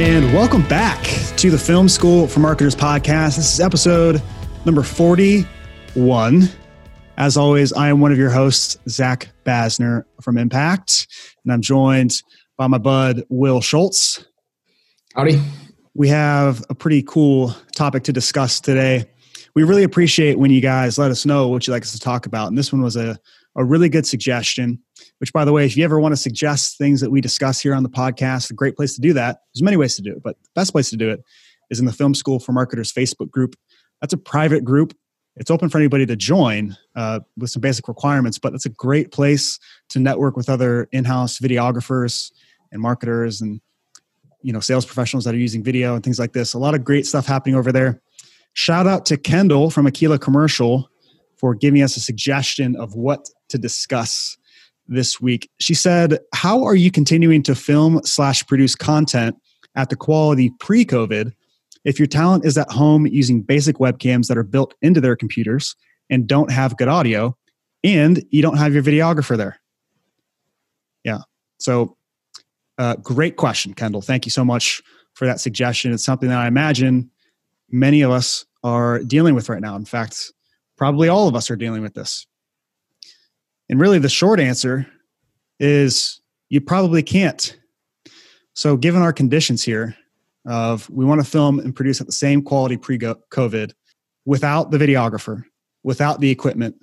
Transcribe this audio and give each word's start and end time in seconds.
And 0.00 0.32
welcome 0.32 0.66
back 0.66 1.04
to 1.36 1.50
the 1.50 1.58
Film 1.58 1.86
School 1.86 2.26
for 2.26 2.40
Marketers 2.40 2.74
podcast. 2.74 3.36
This 3.36 3.52
is 3.52 3.60
episode 3.60 4.22
number 4.64 4.82
41. 4.82 6.48
As 7.18 7.36
always, 7.36 7.70
I 7.74 7.90
am 7.90 8.00
one 8.00 8.10
of 8.10 8.16
your 8.16 8.30
hosts, 8.30 8.78
Zach 8.88 9.28
Basner 9.44 10.04
from 10.22 10.38
Impact, 10.38 11.06
and 11.44 11.52
I'm 11.52 11.60
joined 11.60 12.22
by 12.56 12.66
my 12.66 12.78
bud, 12.78 13.24
Will 13.28 13.60
Schultz. 13.60 14.24
Howdy. 15.14 15.38
We 15.92 16.08
have 16.08 16.64
a 16.70 16.74
pretty 16.74 17.02
cool 17.02 17.54
topic 17.76 18.04
to 18.04 18.12
discuss 18.12 18.58
today. 18.58 19.04
We 19.54 19.64
really 19.64 19.82
appreciate 19.82 20.38
when 20.38 20.50
you 20.50 20.62
guys 20.62 20.96
let 20.96 21.10
us 21.10 21.26
know 21.26 21.48
what 21.48 21.66
you'd 21.66 21.74
like 21.74 21.82
us 21.82 21.92
to 21.92 22.00
talk 22.00 22.24
about. 22.24 22.48
And 22.48 22.56
this 22.56 22.72
one 22.72 22.80
was 22.80 22.96
a, 22.96 23.20
a 23.56 23.64
really 23.64 23.88
good 23.88 24.06
suggestion, 24.06 24.78
which, 25.18 25.32
by 25.32 25.44
the 25.44 25.52
way, 25.52 25.64
if 25.64 25.76
you 25.76 25.84
ever 25.84 25.98
want 26.00 26.12
to 26.12 26.16
suggest 26.16 26.78
things 26.78 27.00
that 27.00 27.10
we 27.10 27.20
discuss 27.20 27.60
here 27.60 27.74
on 27.74 27.82
the 27.82 27.88
podcast, 27.88 28.50
a 28.50 28.54
great 28.54 28.76
place 28.76 28.94
to 28.94 29.00
do 29.00 29.12
that. 29.12 29.40
There's 29.52 29.62
many 29.62 29.76
ways 29.76 29.96
to 29.96 30.02
do 30.02 30.12
it, 30.12 30.22
but 30.22 30.36
the 30.42 30.50
best 30.54 30.72
place 30.72 30.90
to 30.90 30.96
do 30.96 31.10
it 31.10 31.22
is 31.70 31.80
in 31.80 31.86
the 31.86 31.92
Film 31.92 32.14
School 32.14 32.38
for 32.38 32.52
Marketers 32.52 32.92
Facebook 32.92 33.30
group. 33.30 33.56
That's 34.00 34.12
a 34.12 34.18
private 34.18 34.64
group 34.64 34.94
it's 35.36 35.50
open 35.50 35.68
for 35.68 35.78
anybody 35.78 36.06
to 36.06 36.16
join 36.16 36.76
uh, 36.96 37.20
with 37.36 37.50
some 37.50 37.60
basic 37.60 37.88
requirements, 37.88 38.38
but 38.38 38.54
it's 38.54 38.66
a 38.66 38.70
great 38.70 39.12
place 39.12 39.58
to 39.90 39.98
network 39.98 40.36
with 40.36 40.48
other 40.48 40.88
in-house 40.92 41.38
videographers 41.38 42.32
and 42.72 42.82
marketers 42.82 43.40
and 43.40 43.60
you 44.42 44.52
know 44.52 44.60
sales 44.60 44.84
professionals 44.84 45.24
that 45.24 45.34
are 45.34 45.38
using 45.38 45.62
video 45.62 45.94
and 45.94 46.02
things 46.02 46.18
like 46.18 46.32
this. 46.32 46.54
A 46.54 46.58
lot 46.58 46.74
of 46.74 46.84
great 46.84 47.06
stuff 47.06 47.26
happening 47.26 47.54
over 47.54 47.72
there. 47.72 48.02
Shout 48.54 48.86
out 48.86 49.06
to 49.06 49.16
Kendall 49.16 49.70
from 49.70 49.86
Aquila 49.86 50.18
Commercial 50.18 50.90
for 51.40 51.54
giving 51.54 51.82
us 51.82 51.96
a 51.96 52.00
suggestion 52.00 52.76
of 52.76 52.94
what 52.94 53.30
to 53.48 53.56
discuss 53.56 54.36
this 54.86 55.20
week. 55.20 55.48
She 55.58 55.72
said, 55.72 56.18
"How 56.34 56.64
are 56.64 56.74
you 56.74 56.90
continuing 56.90 57.42
to 57.44 57.54
film 57.54 58.00
slash 58.04 58.46
produce 58.46 58.74
content 58.74 59.36
at 59.74 59.88
the 59.88 59.96
quality 59.96 60.52
pre-COVID?" 60.60 61.32
If 61.84 61.98
your 61.98 62.06
talent 62.06 62.44
is 62.44 62.58
at 62.58 62.70
home 62.70 63.06
using 63.06 63.40
basic 63.40 63.76
webcams 63.76 64.26
that 64.26 64.36
are 64.36 64.42
built 64.42 64.74
into 64.82 65.00
their 65.00 65.16
computers 65.16 65.74
and 66.10 66.26
don't 66.26 66.50
have 66.50 66.76
good 66.76 66.88
audio, 66.88 67.34
and 67.82 68.22
you 68.30 68.42
don't 68.42 68.58
have 68.58 68.74
your 68.74 68.82
videographer 68.82 69.36
there. 69.36 69.58
Yeah. 71.04 71.20
So, 71.58 71.96
uh, 72.76 72.96
great 72.96 73.36
question, 73.36 73.72
Kendall. 73.72 74.02
Thank 74.02 74.26
you 74.26 74.30
so 74.30 74.44
much 74.44 74.82
for 75.14 75.26
that 75.26 75.40
suggestion. 75.40 75.92
It's 75.92 76.04
something 76.04 76.28
that 76.28 76.38
I 76.38 76.48
imagine 76.48 77.10
many 77.70 78.02
of 78.02 78.10
us 78.10 78.44
are 78.62 78.98
dealing 78.98 79.34
with 79.34 79.48
right 79.48 79.62
now. 79.62 79.76
In 79.76 79.86
fact, 79.86 80.32
probably 80.80 81.10
all 81.10 81.28
of 81.28 81.36
us 81.36 81.50
are 81.50 81.56
dealing 81.56 81.82
with 81.82 81.92
this. 81.92 82.26
And 83.68 83.78
really, 83.78 83.98
the 83.98 84.08
short 84.08 84.40
answer 84.40 84.86
is 85.60 86.20
you 86.48 86.60
probably 86.60 87.02
can't. 87.02 87.56
So, 88.54 88.76
given 88.76 89.02
our 89.02 89.12
conditions 89.12 89.62
here, 89.62 89.94
of 90.46 90.88
we 90.88 91.04
want 91.04 91.22
to 91.22 91.30
film 91.30 91.58
and 91.60 91.76
produce 91.76 92.00
at 92.00 92.06
the 92.06 92.12
same 92.12 92.42
quality 92.42 92.78
pre-COVID 92.78 93.72
without 94.24 94.70
the 94.70 94.78
videographer, 94.78 95.44
without 95.84 96.20
the 96.20 96.30
equipment, 96.30 96.76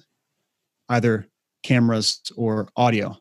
either 0.90 1.28
cameras 1.64 2.22
or 2.38 2.70
audio. 2.78 3.18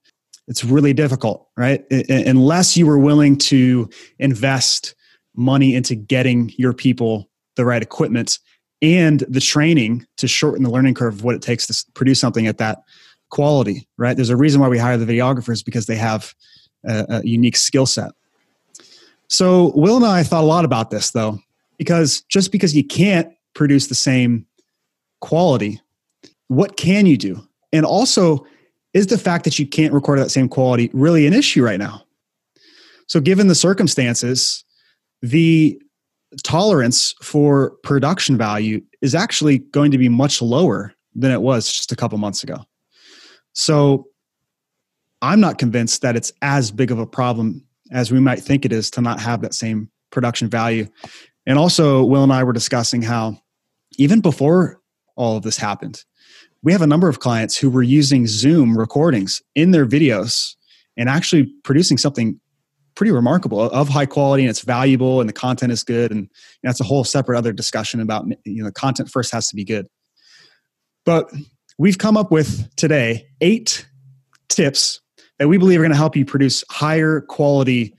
It's 0.47 0.63
really 0.63 0.93
difficult, 0.93 1.49
right? 1.57 1.85
unless 1.91 2.77
you 2.77 2.87
were 2.87 2.99
willing 2.99 3.39
to 3.39 3.89
invest 4.19 4.95
money 5.35 5.75
into 5.75 5.95
getting 5.95 6.53
your 6.57 6.73
people 6.73 7.31
the 7.57 7.65
right 7.65 7.83
equipment 7.83 8.39
and 8.83 9.21
the 9.29 9.41
training 9.41 10.07
to 10.17 10.29
shorten 10.29 10.63
the 10.63 10.71
learning 10.71 10.95
curve 10.95 11.15
of 11.15 11.25
what 11.25 11.35
it 11.35 11.43
takes 11.43 11.67
to 11.67 11.93
produce 11.93 12.21
something 12.21 12.47
at 12.47 12.59
that 12.59 12.83
quality, 13.31 13.89
right? 13.97 14.17
There's 14.17 14.31
a 14.31 14.37
reason 14.37 14.61
why 14.61 14.69
we 14.69 14.79
hire 14.79 14.97
the 14.97 15.07
videographers 15.07 15.65
because 15.65 15.87
they 15.87 15.97
have 15.97 16.35
a, 16.85 17.07
a 17.09 17.27
unique 17.27 17.57
skill 17.57 17.87
set. 17.87 18.13
So 19.29 19.73
Will 19.75 19.97
and 19.97 20.07
I 20.07 20.23
thought 20.23 20.45
a 20.45 20.47
lot 20.47 20.65
about 20.65 20.91
this 20.91 21.11
though, 21.11 21.41
because 21.79 22.23
just 22.23 22.53
because 22.53 22.77
you 22.77 22.85
can't 22.85 23.33
produce 23.55 23.89
the 23.89 23.95
same 23.95 24.47
quality, 25.21 25.81
what 26.49 26.77
can 26.77 27.07
you 27.07 27.17
do? 27.17 27.47
And 27.73 27.85
also, 27.85 28.47
is 28.95 29.09
the 29.09 29.19
fact 29.19 29.45
that 29.45 29.59
you 29.59 29.67
can't 29.67 29.93
record 29.93 30.19
that 30.19 30.31
same 30.31 30.49
quality 30.49 30.91
really 30.93 31.27
an 31.27 31.33
issue 31.33 31.63
right 31.63 31.79
now? 31.79 32.05
So, 33.09 33.21
given 33.21 33.49
the 33.49 33.55
circumstances, 33.55 34.65
the 35.23 35.81
tolerance 36.43 37.15
for 37.23 37.71
production 37.83 38.37
value 38.37 38.81
is 39.03 39.15
actually 39.15 39.59
going 39.59 39.91
to 39.91 39.99
be 39.99 40.09
much 40.09 40.43
lower 40.43 40.93
than 41.15 41.31
it 41.31 41.41
was 41.41 41.73
just 41.73 41.93
a 41.93 41.97
couple 41.97 42.19
months 42.19 42.43
ago. 42.43 42.59
So, 43.53 44.09
I'm 45.23 45.41
not 45.41 45.59
convinced 45.59 46.03
that 46.03 46.15
it's 46.15 46.31
as 46.43 46.71
big 46.71 46.91
of 46.91 46.99
a 46.99 47.07
problem 47.07 47.67
as 47.91 48.13
we 48.13 48.21
might 48.21 48.41
think 48.41 48.65
it 48.65 48.73
is 48.73 48.91
to 48.91 49.01
not 49.01 49.19
have 49.21 49.41
that 49.41 49.55
same 49.55 49.91
production 50.11 50.49
value. 50.49 50.87
And 51.47 51.59
also, 51.59 52.05
Will 52.05 52.23
and 52.23 52.33
I 52.33 52.45
were 52.45 52.53
discussing 52.53 53.03
how 53.03 53.39
even 53.99 54.21
before 54.21 54.81
all 55.17 55.37
of 55.37 55.43
this 55.43 55.57
happened, 55.57 56.05
we 56.63 56.73
have 56.73 56.83
a 56.83 56.87
number 56.87 57.09
of 57.09 57.21
clients 57.21 57.57
who 57.57 57.71
were 57.71 57.83
using 57.83 58.27
Zoom 58.27 58.77
recordings 58.77 59.41
in 59.55 59.71
their 59.71 59.87
videos 59.87 60.55
and 60.97 61.09
actually 61.09 61.45
producing 61.63 61.99
something 61.99 62.41
pretty 62.97 63.13
remarkable 63.13 63.61
of 63.61 63.89
high 63.89 64.07
quality 64.07 64.43
and 64.43 64.51
it's 64.51 64.63
valuable 64.63 65.21
and 65.21 65.29
the 65.29 65.33
content 65.33 65.71
is 65.71 65.85
good 65.85 66.11
and 66.11 66.29
that's 66.65 66.81
a 66.81 66.85
whole 66.85 67.05
separate 67.05 67.39
other 67.39 67.53
discussion 67.53 68.01
about 68.01 68.27
you 68.45 68.63
know 68.65 68.71
content 68.73 69.09
first 69.09 69.31
has 69.31 69.49
to 69.49 69.55
be 69.55 69.65
good 69.65 69.87
but 71.05 71.31
we've 71.79 71.99
come 71.99 72.17
up 72.17 72.33
with 72.33 72.75
today 72.77 73.29
eight 73.41 73.87
tips 74.49 75.01
that 75.39 75.49
we 75.49 75.59
believe 75.59 75.79
are 75.79 75.83
going 75.83 75.91
to 75.91 75.97
help 75.97 76.17
you 76.17 76.25
produce 76.25 76.65
higher 76.71 77.21
quality 77.21 77.95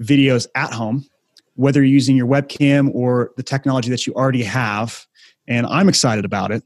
videos 0.00 0.46
at 0.54 0.72
home, 0.72 1.06
whether 1.54 1.80
you're 1.80 1.92
using 1.92 2.16
your 2.16 2.26
webcam 2.26 2.90
or 2.94 3.32
the 3.36 3.42
technology 3.42 3.90
that 3.90 4.06
you 4.06 4.14
already 4.14 4.42
have. 4.42 5.06
And 5.46 5.66
I'm 5.66 5.88
excited 5.88 6.24
about 6.24 6.50
it. 6.50 6.62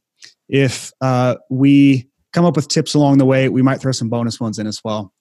If 0.49 0.93
uh, 1.01 1.37
we 1.51 2.09
come 2.33 2.45
up 2.45 2.57
with 2.57 2.69
tips 2.69 2.95
along 2.95 3.19
the 3.19 3.25
way, 3.25 3.49
we 3.49 3.63
might 3.63 3.81
throw 3.81 3.93
some 3.93 4.09
bonus 4.09 4.41
ones 4.41 4.59
in 4.59 4.67
as 4.67 4.81
well. 4.85 5.13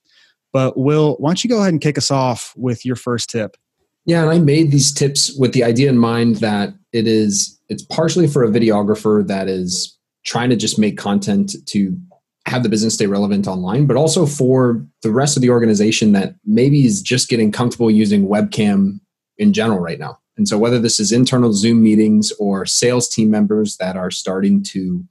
But 0.54 0.78
Will, 0.78 1.16
why 1.16 1.30
don't 1.30 1.44
you 1.44 1.50
go 1.50 1.60
ahead 1.60 1.74
and 1.74 1.82
kick 1.82 1.98
us 1.98 2.12
off 2.12 2.54
with 2.56 2.86
your 2.86 2.96
first 2.96 3.30
tip? 3.30 3.58
Yeah, 4.06 4.22
and 4.22 4.30
I 4.30 4.40
made 4.40 4.72
these 4.72 4.94
tips 4.94 5.36
with 5.38 5.54
the 5.54 5.64
idea 5.64 5.90
in 5.90 5.98
mind 5.98 6.38
that 6.38 6.74
it 6.92 7.08
is 7.08 7.60
it's 7.70 7.84
partially 7.84 8.28
for 8.28 8.44
a 8.44 8.50
videographer 8.50 9.26
that 9.28 9.48
is 9.48 9.98
trying 10.26 10.50
to 10.50 10.56
just 10.56 10.78
make 10.78 10.98
content 10.98 11.56
to 11.66 11.98
have 12.46 12.64
the 12.64 12.70
business 12.70 12.94
stay 12.94 13.08
relevant 13.08 13.48
online, 13.48 13.86
but 13.86 13.96
also 13.96 14.26
for 14.26 14.86
the 15.02 15.12
rest 15.12 15.38
of 15.38 15.42
the 15.42 15.50
organization 15.50 16.12
that 16.12 16.36
maybe 16.46 16.86
is 16.86 17.02
just 17.02 17.30
getting 17.30 17.52
comfortable 17.52 17.90
using 17.90 18.28
webcam 18.28 19.00
in 19.38 19.54
general 19.54 19.80
right 19.80 20.00
now. 20.00 20.20
And 20.38 20.48
so, 20.48 20.58
whether 20.58 20.80
this 20.80 21.00
is 21.00 21.12
internal 21.12 21.54
Zoom 21.54 21.82
meetings 21.82 22.32
or 22.40 22.66
sales 22.66 23.08
team 23.08 23.32
members 23.32 23.78
that 23.78 23.96
are 23.96 24.12
starting 24.12 24.64
to 24.64 25.04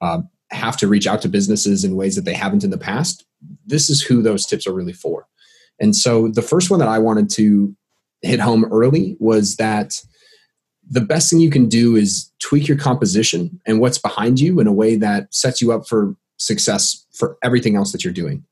uh, 0.00 0.22
have 0.50 0.76
to 0.78 0.88
reach 0.88 1.06
out 1.06 1.22
to 1.22 1.28
businesses 1.28 1.84
in 1.84 1.96
ways 1.96 2.16
that 2.16 2.24
they 2.24 2.34
haven't 2.34 2.64
in 2.64 2.70
the 2.70 2.78
past, 2.78 3.24
this 3.66 3.88
is 3.88 4.02
who 4.02 4.22
those 4.22 4.46
tips 4.46 4.66
are 4.66 4.72
really 4.72 4.92
for. 4.92 5.26
And 5.80 5.96
so, 5.96 6.28
the 6.28 6.42
first 6.42 6.70
one 6.70 6.80
that 6.80 6.88
I 6.88 6.98
wanted 6.98 7.30
to 7.30 7.74
hit 8.22 8.40
home 8.40 8.66
early 8.70 9.16
was 9.18 9.56
that 9.56 10.00
the 10.88 11.00
best 11.00 11.30
thing 11.30 11.38
you 11.38 11.50
can 11.50 11.68
do 11.68 11.96
is 11.96 12.30
tweak 12.40 12.66
your 12.66 12.76
composition 12.76 13.60
and 13.66 13.80
what's 13.80 13.98
behind 13.98 14.40
you 14.40 14.60
in 14.60 14.66
a 14.66 14.72
way 14.72 14.96
that 14.96 15.32
sets 15.32 15.62
you 15.62 15.72
up 15.72 15.86
for 15.86 16.16
success 16.36 17.06
for 17.12 17.38
everything 17.42 17.76
else 17.76 17.92
that 17.92 18.02
you're 18.04 18.12
doing. 18.12 18.44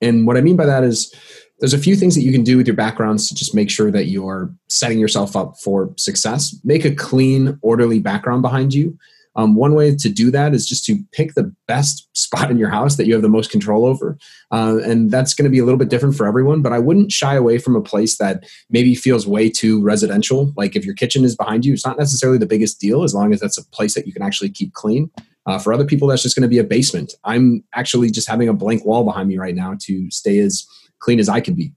And 0.00 0.26
what 0.26 0.36
I 0.36 0.40
mean 0.40 0.56
by 0.56 0.66
that 0.66 0.84
is 0.84 1.12
there's 1.58 1.74
a 1.74 1.78
few 1.78 1.96
things 1.96 2.14
that 2.14 2.22
you 2.22 2.32
can 2.32 2.44
do 2.44 2.56
with 2.56 2.66
your 2.66 2.76
backgrounds 2.76 3.28
to 3.28 3.34
just 3.34 3.54
make 3.54 3.70
sure 3.70 3.90
that 3.90 4.06
you're 4.06 4.54
setting 4.68 4.98
yourself 4.98 5.36
up 5.36 5.58
for 5.58 5.92
success. 5.96 6.58
Make 6.64 6.84
a 6.84 6.94
clean, 6.94 7.58
orderly 7.62 8.00
background 8.00 8.42
behind 8.42 8.74
you. 8.74 8.98
Um, 9.36 9.54
one 9.54 9.74
way 9.74 9.94
to 9.94 10.08
do 10.08 10.30
that 10.30 10.54
is 10.54 10.66
just 10.66 10.84
to 10.86 10.98
pick 11.12 11.34
the 11.34 11.52
best 11.66 12.08
spot 12.16 12.50
in 12.50 12.58
your 12.58 12.68
house 12.68 12.96
that 12.96 13.06
you 13.06 13.14
have 13.14 13.22
the 13.22 13.28
most 13.28 13.50
control 13.50 13.84
over. 13.84 14.16
Uh, 14.50 14.78
and 14.84 15.10
that's 15.10 15.34
going 15.34 15.44
to 15.44 15.50
be 15.50 15.58
a 15.58 15.64
little 15.64 15.78
bit 15.78 15.88
different 15.88 16.14
for 16.14 16.26
everyone, 16.26 16.62
but 16.62 16.72
I 16.72 16.78
wouldn't 16.78 17.12
shy 17.12 17.34
away 17.34 17.58
from 17.58 17.74
a 17.74 17.82
place 17.82 18.18
that 18.18 18.44
maybe 18.70 18.94
feels 18.94 19.26
way 19.26 19.50
too 19.50 19.82
residential. 19.82 20.52
Like 20.56 20.76
if 20.76 20.84
your 20.84 20.94
kitchen 20.94 21.24
is 21.24 21.36
behind 21.36 21.64
you, 21.64 21.72
it's 21.72 21.86
not 21.86 21.98
necessarily 21.98 22.38
the 22.38 22.46
biggest 22.46 22.80
deal 22.80 23.02
as 23.02 23.14
long 23.14 23.32
as 23.32 23.40
that's 23.40 23.58
a 23.58 23.66
place 23.70 23.94
that 23.94 24.06
you 24.06 24.12
can 24.12 24.22
actually 24.22 24.50
keep 24.50 24.72
clean. 24.72 25.10
Uh, 25.46 25.58
for 25.58 25.72
other 25.72 25.84
people, 25.84 26.08
that's 26.08 26.22
just 26.22 26.36
going 26.36 26.42
to 26.42 26.48
be 26.48 26.58
a 26.58 26.64
basement. 26.64 27.14
I'm 27.24 27.64
actually 27.74 28.10
just 28.10 28.28
having 28.28 28.48
a 28.48 28.54
blank 28.54 28.84
wall 28.84 29.04
behind 29.04 29.28
me 29.28 29.36
right 29.36 29.54
now 29.54 29.76
to 29.80 30.10
stay 30.10 30.38
as 30.38 30.66
clean 31.00 31.20
as 31.20 31.28
I 31.28 31.40
can 31.40 31.54
be 31.54 31.72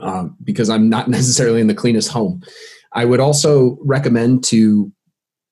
uh, 0.00 0.28
because 0.42 0.68
I'm 0.68 0.88
not 0.88 1.08
necessarily 1.18 1.60
in 1.60 1.66
the 1.66 1.74
cleanest 1.74 2.10
home. 2.10 2.42
I 2.92 3.04
would 3.04 3.20
also 3.20 3.78
recommend 3.82 4.44
to 4.44 4.90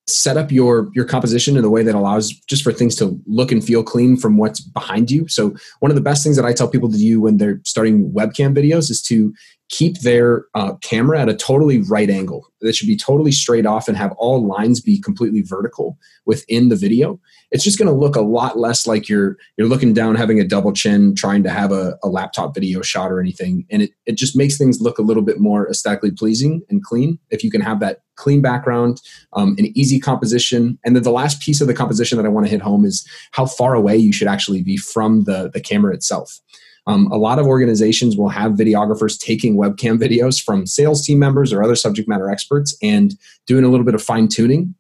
set 0.09 0.37
up 0.37 0.53
your 0.53 0.89
your 0.95 1.05
composition 1.05 1.57
in 1.57 1.65
a 1.65 1.71
way 1.71 1.83
that 1.83 1.95
allows 1.95 2.31
just 2.47 2.63
for 2.63 2.73
things 2.73 2.95
to 2.97 3.21
look 3.27 3.51
and 3.51 3.65
feel 3.65 3.83
clean 3.83 4.17
from 4.17 4.37
what's 4.37 4.61
behind 4.61 5.11
you. 5.11 5.27
So 5.27 5.55
one 5.81 5.91
of 5.91 5.97
the 5.97 6.01
best 6.01 6.23
things 6.23 6.37
that 6.37 6.45
i 6.45 6.53
tell 6.53 6.69
people 6.69 6.91
to 6.91 6.99
do 6.99 7.21
when 7.21 7.39
they're 7.39 7.61
starting 7.65 8.11
webcam 8.13 8.57
videos 8.57 8.91
is 8.91 9.03
to 9.03 9.35
keep 9.69 10.01
their 10.01 10.45
uh, 10.55 10.75
camera 10.77 11.21
at 11.21 11.29
a 11.29 11.35
totally 11.35 11.81
right 11.83 12.09
angle. 12.09 12.47
That 12.61 12.75
should 12.75 12.87
be 12.87 12.97
totally 12.97 13.33
straight 13.33 13.67
off 13.67 13.89
and 13.89 13.97
have 13.97 14.13
all 14.13 14.47
lines 14.47 14.81
be 14.81 15.01
completely 15.01 15.43
vertical 15.43 15.99
within 16.25 16.69
the 16.69 16.77
video. 16.77 17.21
It's 17.51 17.65
just 17.65 17.79
going 17.79 17.89
to 17.89 17.95
look 17.95 18.17
a 18.17 18.21
lot 18.21 18.59
less 18.59 18.87
like 18.87 19.09
you're 19.09 19.37
you're 19.57 19.69
looking 19.69 19.93
down, 19.93 20.15
having 20.15 20.41
a 20.41 20.47
double 20.47 20.73
chin, 20.73 21.15
trying 21.15 21.43
to 21.45 21.51
have 21.51 21.73
a, 21.73 21.97
a 22.03 22.09
laptop 22.09 22.55
video 22.55 22.83
shot 22.83 23.11
or 23.11 23.21
anything, 23.21 23.67
and 23.71 23.83
it 23.83 23.91
it 24.07 24.17
just 24.17 24.37
makes 24.37 24.57
things 24.57 24.81
look 24.81 24.99
a 24.99 25.03
little 25.03 25.23
bit 25.23 25.41
more 25.41 25.69
aesthetically 25.69 26.11
pleasing 26.11 26.63
and 26.71 26.83
clean. 26.83 27.19
If 27.31 27.45
you 27.45 27.51
can 27.51 27.61
have 27.61 27.81
that 27.81 28.01
clean 28.17 28.41
background, 28.41 29.01
um, 29.35 29.55
an 29.59 29.67
easy 29.77 30.01
composition, 30.01 30.79
and 30.85 30.97
then 30.97 31.03
the 31.03 31.11
last 31.11 31.41
piece 31.41 31.61
of 31.61 31.67
the 31.67 31.75
composition 31.75 32.17
that 32.19 32.27
I 32.27 32.31
want 32.31 32.47
to 32.47 32.51
hit 32.51 32.63
home 32.63 32.85
is 32.85 33.07
how 33.33 33.47
far 33.47 33.75
away 33.75 33.97
you 33.97 34.13
should 34.13 34.29
actually 34.29 34.63
be 34.63 34.77
from 34.77 35.25
the 35.25 35.51
the 35.53 35.61
camera 35.61 35.95
itself. 35.95 36.41
Um, 36.87 37.11
a 37.11 37.17
lot 37.17 37.39
of 37.39 37.47
organizations 37.47 38.17
will 38.17 38.29
have 38.29 38.53
videographers 38.53 39.19
taking 39.19 39.57
webcam 39.57 39.99
videos 40.03 40.43
from 40.43 40.67
sales 40.67 41.05
team 41.05 41.19
members 41.19 41.53
or 41.53 41.63
other 41.63 41.77
subject 41.77 42.09
matter 42.09 42.31
experts 42.31 42.77
and 42.83 43.15
doing 43.47 43.65
a 43.65 43.69
little 43.69 43.85
bit 43.85 43.95
of 43.95 44.03
fine 44.03 44.29
tuning, 44.29 44.75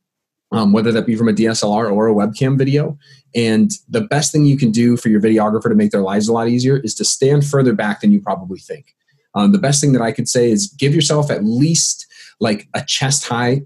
um, 0.52 0.72
whether 0.72 0.92
that 0.92 1.06
be 1.06 1.16
from 1.16 1.28
a 1.28 1.32
DSLR 1.32 1.90
or 1.92 2.08
a 2.08 2.14
webcam 2.14 2.56
video. 2.56 2.96
And 3.34 3.70
the 3.88 4.02
best 4.02 4.32
thing 4.32 4.44
you 4.44 4.56
can 4.56 4.70
do 4.70 4.96
for 4.96 5.08
your 5.08 5.20
videographer 5.20 5.68
to 5.68 5.74
make 5.74 5.90
their 5.90 6.02
lives 6.02 6.28
a 6.28 6.32
lot 6.32 6.48
easier 6.48 6.78
is 6.78 6.94
to 6.96 7.04
stand 7.04 7.44
further 7.46 7.72
back 7.72 8.00
than 8.00 8.12
you 8.12 8.20
probably 8.20 8.60
think. 8.60 8.94
Um, 9.34 9.52
the 9.52 9.58
best 9.58 9.80
thing 9.80 9.92
that 9.92 10.02
I 10.02 10.12
could 10.12 10.28
say 10.28 10.50
is 10.50 10.68
give 10.68 10.94
yourself 10.94 11.30
at 11.30 11.44
least 11.44 12.06
like 12.40 12.68
a 12.74 12.82
chest 12.84 13.26
high 13.26 13.62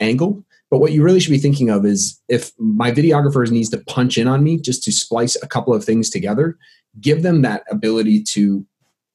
angle 0.00 0.44
but 0.70 0.80
what 0.80 0.92
you 0.92 1.02
really 1.02 1.20
should 1.20 1.30
be 1.30 1.38
thinking 1.38 1.70
of 1.70 1.86
is 1.86 2.20
if 2.28 2.50
my 2.58 2.90
videographer 2.90 3.48
needs 3.50 3.70
to 3.70 3.78
punch 3.78 4.18
in 4.18 4.26
on 4.26 4.42
me 4.42 4.58
just 4.58 4.82
to 4.84 4.92
splice 4.92 5.36
a 5.42 5.46
couple 5.46 5.72
of 5.72 5.84
things 5.84 6.10
together, 6.10 6.58
give 7.00 7.22
them 7.22 7.42
that 7.42 7.64
ability 7.70 8.22
to 8.22 8.66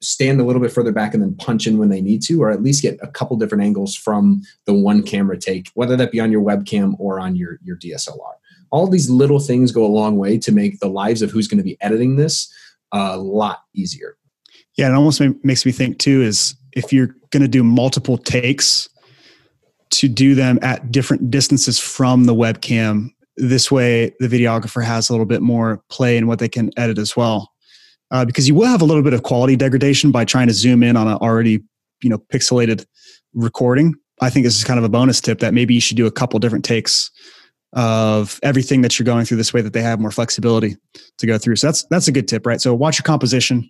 stand 0.01 0.41
a 0.41 0.43
little 0.43 0.61
bit 0.61 0.71
further 0.71 0.91
back 0.91 1.13
and 1.13 1.21
then 1.21 1.35
punch 1.35 1.67
in 1.67 1.77
when 1.77 1.89
they 1.89 2.01
need 2.01 2.21
to, 2.23 2.41
or 2.41 2.49
at 2.49 2.63
least 2.63 2.81
get 2.81 2.97
a 3.01 3.07
couple 3.07 3.37
different 3.37 3.63
angles 3.63 3.95
from 3.95 4.41
the 4.65 4.73
one 4.73 5.03
camera 5.03 5.37
take, 5.37 5.69
whether 5.75 5.95
that 5.95 6.11
be 6.11 6.19
on 6.19 6.31
your 6.31 6.43
webcam 6.43 6.95
or 6.99 7.19
on 7.19 7.35
your, 7.35 7.59
your 7.63 7.77
DSLR. 7.77 8.33
All 8.71 8.87
these 8.87 9.09
little 9.09 9.39
things 9.39 9.71
go 9.71 9.85
a 9.85 9.87
long 9.87 10.17
way 10.17 10.37
to 10.39 10.51
make 10.51 10.79
the 10.79 10.89
lives 10.89 11.21
of 11.21 11.29
who's 11.29 11.47
going 11.47 11.59
to 11.59 11.63
be 11.63 11.77
editing 11.81 12.15
this 12.15 12.51
a 12.91 13.17
lot 13.17 13.63
easier. 13.73 14.17
Yeah, 14.75 14.89
it 14.89 14.93
almost 14.93 15.21
makes 15.43 15.65
me 15.65 15.71
think 15.71 15.99
too 15.99 16.21
is 16.21 16.55
if 16.73 16.91
you're 16.91 17.15
going 17.29 17.41
to 17.41 17.49
do 17.49 17.63
multiple 17.63 18.17
takes, 18.17 18.89
to 19.91 20.07
do 20.07 20.33
them 20.33 20.57
at 20.61 20.89
different 20.89 21.29
distances 21.29 21.77
from 21.77 22.23
the 22.23 22.33
webcam. 22.33 23.09
This 23.35 23.69
way, 23.69 24.15
the 24.21 24.27
videographer 24.29 24.81
has 24.83 25.09
a 25.09 25.13
little 25.13 25.25
bit 25.25 25.41
more 25.41 25.83
play 25.89 26.15
in 26.15 26.27
what 26.27 26.39
they 26.39 26.47
can 26.47 26.71
edit 26.77 26.97
as 26.97 27.15
well 27.15 27.51
uh, 28.11 28.25
because 28.25 28.47
you 28.47 28.55
will 28.55 28.67
have 28.67 28.81
a 28.81 28.85
little 28.85 29.03
bit 29.03 29.13
of 29.13 29.23
quality 29.23 29.55
degradation 29.55 30.11
by 30.11 30.25
trying 30.25 30.47
to 30.47 30.53
zoom 30.53 30.83
in 30.83 30.95
on 30.95 31.07
an 31.07 31.15
already 31.15 31.63
you 32.01 32.09
know 32.09 32.17
pixelated 32.17 32.85
recording. 33.33 33.95
I 34.21 34.29
think 34.29 34.45
this 34.45 34.55
is 34.57 34.63
kind 34.63 34.77
of 34.77 34.83
a 34.83 34.89
bonus 34.89 35.19
tip 35.19 35.39
that 35.39 35.53
maybe 35.53 35.73
you 35.73 35.81
should 35.81 35.97
do 35.97 36.05
a 36.05 36.11
couple 36.11 36.39
different 36.39 36.65
takes 36.65 37.09
of 37.73 38.39
everything 38.43 38.81
that 38.81 38.99
you're 38.99 39.05
going 39.05 39.25
through 39.25 39.37
this 39.37 39.53
way 39.53 39.61
that 39.61 39.73
they 39.73 39.81
have 39.81 39.99
more 39.99 40.11
flexibility 40.11 40.75
to 41.17 41.25
go 41.25 41.37
through. 41.37 41.55
So 41.55 41.67
that's 41.67 41.83
that's 41.85 42.07
a 42.07 42.11
good 42.11 42.27
tip, 42.27 42.45
right? 42.45 42.61
So 42.61 42.73
watch 42.75 42.99
your 42.99 43.03
composition, 43.03 43.69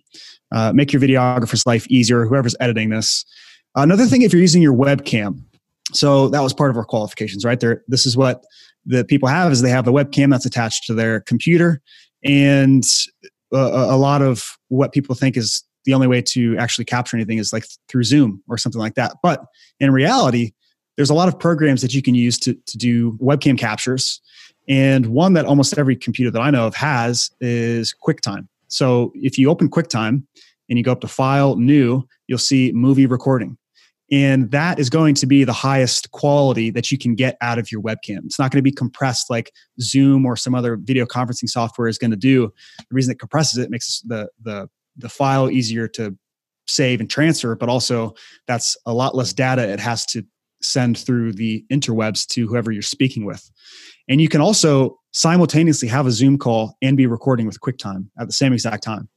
uh, 0.50 0.72
make 0.72 0.92
your 0.92 1.00
videographer's 1.00 1.64
life 1.66 1.86
easier. 1.88 2.26
Whoever's 2.26 2.56
editing 2.60 2.90
this. 2.90 3.24
Another 3.74 4.04
thing, 4.04 4.22
if 4.22 4.32
you're 4.32 4.42
using 4.42 4.60
your 4.60 4.74
webcam, 4.74 5.42
so 5.92 6.28
that 6.28 6.40
was 6.40 6.52
part 6.52 6.70
of 6.70 6.76
our 6.76 6.84
qualifications, 6.84 7.44
right? 7.44 7.58
There, 7.58 7.82
this 7.88 8.04
is 8.04 8.16
what 8.16 8.44
the 8.84 9.04
people 9.04 9.28
have 9.28 9.52
is 9.52 9.62
they 9.62 9.70
have 9.70 9.88
a 9.88 9.92
webcam 9.92 10.30
that's 10.30 10.44
attached 10.44 10.84
to 10.88 10.94
their 10.94 11.20
computer, 11.20 11.80
and 12.24 12.84
a, 13.52 13.96
lot 13.96 14.22
of 14.22 14.56
what 14.68 14.92
people 14.92 15.14
think 15.14 15.36
is 15.36 15.64
the 15.84 15.94
only 15.94 16.06
way 16.06 16.22
to 16.22 16.56
actually 16.58 16.84
capture 16.84 17.16
anything 17.16 17.38
is 17.38 17.52
like 17.52 17.64
through 17.88 18.04
Zoom 18.04 18.42
or 18.48 18.56
something 18.56 18.80
like 18.80 18.94
that. 18.94 19.16
But 19.22 19.44
in 19.80 19.90
reality, 19.90 20.52
there's 20.96 21.10
a 21.10 21.14
lot 21.14 21.28
of 21.28 21.38
programs 21.38 21.82
that 21.82 21.94
you 21.94 22.02
can 22.02 22.14
use 22.14 22.38
to, 22.40 22.54
to 22.54 22.78
do 22.78 23.12
webcam 23.12 23.58
captures. 23.58 24.20
And 24.68 25.06
one 25.06 25.32
that 25.34 25.44
almost 25.44 25.76
every 25.76 25.96
computer 25.96 26.30
that 26.30 26.40
I 26.40 26.50
know 26.50 26.66
of 26.66 26.74
has 26.76 27.30
is 27.40 27.94
QuickTime. 28.06 28.46
So 28.68 29.12
if 29.16 29.38
you 29.38 29.50
open 29.50 29.70
QuickTime 29.70 30.22
and 30.68 30.78
you 30.78 30.84
go 30.84 30.92
up 30.92 31.00
to 31.00 31.08
File, 31.08 31.56
New, 31.56 32.06
you'll 32.28 32.38
see 32.38 32.72
Movie 32.72 33.06
Recording. 33.06 33.58
And 34.12 34.50
that 34.50 34.78
is 34.78 34.90
going 34.90 35.14
to 35.16 35.26
be 35.26 35.42
the 35.42 35.54
highest 35.54 36.10
quality 36.10 36.68
that 36.70 36.92
you 36.92 36.98
can 36.98 37.14
get 37.14 37.38
out 37.40 37.58
of 37.58 37.72
your 37.72 37.80
webcam. 37.80 38.26
It's 38.26 38.38
not 38.38 38.50
going 38.50 38.58
to 38.58 38.62
be 38.62 38.70
compressed 38.70 39.30
like 39.30 39.50
Zoom 39.80 40.26
or 40.26 40.36
some 40.36 40.54
other 40.54 40.76
video 40.76 41.06
conferencing 41.06 41.48
software 41.48 41.88
is 41.88 41.96
going 41.96 42.10
to 42.10 42.16
do. 42.16 42.52
The 42.78 42.84
reason 42.94 43.10
it 43.10 43.18
compresses 43.18 43.56
it 43.56 43.70
makes 43.70 44.02
the, 44.02 44.28
the, 44.42 44.68
the 44.98 45.08
file 45.08 45.50
easier 45.50 45.88
to 45.88 46.14
save 46.66 47.00
and 47.00 47.08
transfer, 47.08 47.56
but 47.56 47.70
also 47.70 48.14
that's 48.46 48.76
a 48.84 48.92
lot 48.92 49.16
less 49.16 49.32
data 49.32 49.66
it 49.66 49.80
has 49.80 50.04
to 50.06 50.22
send 50.60 50.98
through 50.98 51.32
the 51.32 51.64
interwebs 51.72 52.26
to 52.28 52.46
whoever 52.46 52.70
you're 52.70 52.82
speaking 52.82 53.24
with. 53.24 53.50
And 54.08 54.20
you 54.20 54.28
can 54.28 54.42
also 54.42 54.98
simultaneously 55.12 55.88
have 55.88 56.06
a 56.06 56.10
Zoom 56.10 56.36
call 56.36 56.76
and 56.82 56.98
be 56.98 57.06
recording 57.06 57.46
with 57.46 57.60
QuickTime 57.60 58.08
at 58.18 58.26
the 58.26 58.32
same 58.32 58.52
exact 58.52 58.82
time. 58.82 59.08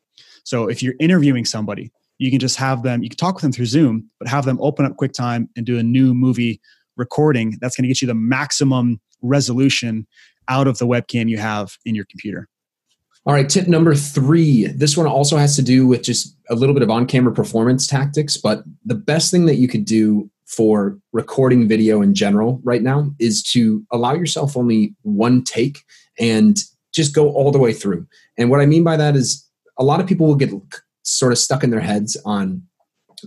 So 0.45 0.69
if 0.69 0.81
you're 0.81 0.95
interviewing 1.01 1.44
somebody, 1.44 1.92
you 2.17 2.29
can 2.31 2.39
just 2.39 2.56
have 2.56 2.83
them 2.83 3.03
you 3.03 3.09
can 3.09 3.17
talk 3.17 3.35
with 3.35 3.41
them 3.41 3.51
through 3.51 3.65
zoom 3.65 4.09
but 4.19 4.27
have 4.27 4.45
them 4.45 4.57
open 4.62 4.85
up 4.85 4.95
quicktime 4.97 5.47
and 5.56 5.65
do 5.65 5.77
a 5.77 5.83
new 5.83 6.13
movie 6.13 6.62
recording 6.97 7.57
that's 7.62 7.75
going 7.75 7.83
to 7.83 7.88
get 7.88 8.01
you 8.01 8.07
the 8.07 8.13
maximum 8.13 9.00
resolution 9.21 10.07
out 10.47 10.67
of 10.67 10.77
the 10.77 10.88
webcam 10.88 11.27
you 11.27 11.38
have 11.38 11.77
in 11.85 11.95
your 11.95 12.06
computer. 12.06 12.47
All 13.25 13.33
right 13.33 13.50
tip 13.50 13.67
number 13.67 13.95
three. 13.95 14.67
This 14.67 14.95
one 14.95 15.07
also 15.07 15.38
has 15.38 15.56
to 15.56 15.63
do 15.63 15.88
with 15.88 16.03
just 16.03 16.38
a 16.50 16.56
little 16.56 16.75
bit 16.75 16.83
of 16.83 16.91
on-camera 16.91 17.33
performance 17.33 17.88
tactics 17.88 18.38
but 18.38 18.63
the 18.85 18.95
best 18.95 19.31
thing 19.31 19.45
that 19.45 19.56
you 19.56 19.68
could 19.68 19.85
do 19.85 20.29
for 20.45 21.00
recording 21.11 21.68
video 21.68 22.01
in 22.03 22.13
general 22.13 22.61
right 22.63 22.83
now 22.83 23.11
is 23.18 23.41
to 23.41 23.83
allow 23.91 24.13
yourself 24.13 24.56
only 24.56 24.95
one 25.01 25.44
take 25.44 25.79
and 26.19 26.59
just 26.94 27.15
go 27.15 27.31
all 27.31 27.51
the 27.51 27.57
way 27.57 27.73
through. 27.73 28.06
And 28.38 28.50
what 28.50 28.61
i 28.61 28.65
mean 28.65 28.83
by 28.83 28.95
that 28.95 29.15
is 29.15 29.50
a 29.77 29.83
lot 29.83 30.00
of 30.00 30.07
people 30.07 30.27
will 30.27 30.35
get 30.35 30.51
sort 31.06 31.31
of 31.31 31.38
stuck 31.38 31.63
in 31.63 31.69
their 31.69 31.80
heads 31.80 32.18
on 32.25 32.62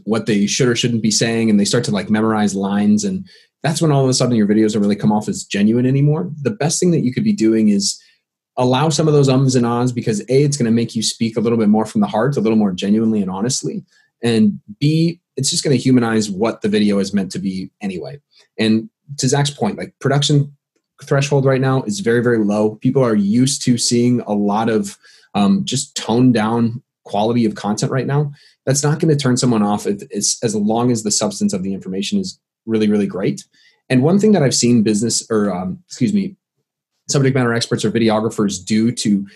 what 0.05 0.27
they 0.27 0.47
should 0.47 0.69
or 0.69 0.77
shouldn't 0.77 1.03
be 1.03 1.11
saying 1.11 1.49
and 1.49 1.59
they 1.59 1.65
start 1.65 1.85
to 1.85 1.91
like 1.91 2.11
memorize 2.11 2.55
lines 2.55 3.05
and 3.05 3.27
that's 3.63 3.83
when 3.83 3.91
all 3.91 4.05
of 4.05 4.11
a 4.11 4.15
sudden 4.15 4.37
your 4.37 4.47
videos 4.47 4.75
don't 4.75 4.83
really 4.83 4.95
come 4.95 5.11
off 5.11 5.29
as 5.29 5.45
genuine 5.45 5.87
anymore. 5.87 6.31
The 6.43 6.51
best 6.51 6.79
thing 6.79 6.93
that 6.93 7.01
you 7.01 7.13
could 7.13 7.25
be 7.25 7.33
doing 7.33 7.71
is 7.71 8.01
allow 8.57 8.89
some 8.89 9.09
of 9.09 9.15
those 9.15 9.29
ums 9.29 9.57
and 9.57 9.67
ahs 9.67 9.93
because 9.93 10.21
a 10.21 10.43
it's 10.43 10.57
going 10.57 10.67
to 10.67 10.73
make 10.73 10.95
you 10.95 11.03
speak 11.03 11.37
a 11.37 11.41
little 11.41 11.59
bit 11.59 11.69
more 11.69 11.87
from 11.87 12.01
the 12.01 12.07
heart 12.07 12.37
a 12.37 12.41
little 12.41 12.59
more 12.59 12.73
genuinely 12.73 13.23
and 13.23 13.31
honestly 13.31 13.85
and 14.23 14.61
b 14.81 15.21
it's 15.39 15.51
just 15.51 15.63
going 15.63 15.75
to 15.75 15.83
humanize 15.83 16.29
what 16.29 16.63
the 16.63 16.69
video 16.69 16.99
is 16.99 17.15
meant 17.15 17.31
to 17.31 17.39
be 17.39 17.71
anyway. 17.81 18.21
And 18.59 18.91
to 19.19 19.29
zach's 19.29 19.51
point 19.51 19.79
like 19.79 19.95
production 20.01 20.55
threshold 21.05 21.45
right 21.47 21.61
now 21.61 21.83
is 21.85 22.01
very 22.01 22.23
very 22.23 22.39
low. 22.39 22.75
People 22.75 23.05
are 23.05 23.15
used 23.15 23.63
to 23.63 23.79
seeing 23.79 24.21
a 24.23 24.33
lot 24.33 24.69
of 24.69 24.99
um, 25.35 25.65
just 25.65 25.97
toned 25.97 26.35
down 26.35 26.83
quality 27.09 27.45
of 27.45 27.55
content 27.55 27.91
right 27.91 28.07
now, 28.07 28.31
that's 28.67 28.85
not 28.85 29.01
going 29.01 29.15
to 29.15 29.21
turn 29.23 29.37
someone 29.37 29.63
off 29.63 29.87
as, 29.87 30.39
as 30.43 30.55
long 30.55 30.91
as 30.91 31.03
the 31.03 31.11
substance 31.11 31.53
of 31.53 31.63
the 31.63 31.75
information 31.75 32.19
is 32.19 32.39
really, 32.67 32.89
really 32.89 33.07
great. 33.07 33.45
And 33.89 34.03
one 34.03 34.19
thing 34.19 34.33
that 34.33 34.43
I've 34.43 34.55
seen 34.55 34.83
business 34.83 35.27
or, 35.31 35.51
um, 35.55 35.83
excuse 35.87 36.13
me, 36.13 36.37
subject 37.09 37.35
matter 37.35 37.55
experts 37.55 37.85
or 37.85 37.91
videographers 37.91 38.63
do 38.63 38.93
to 38.93 39.27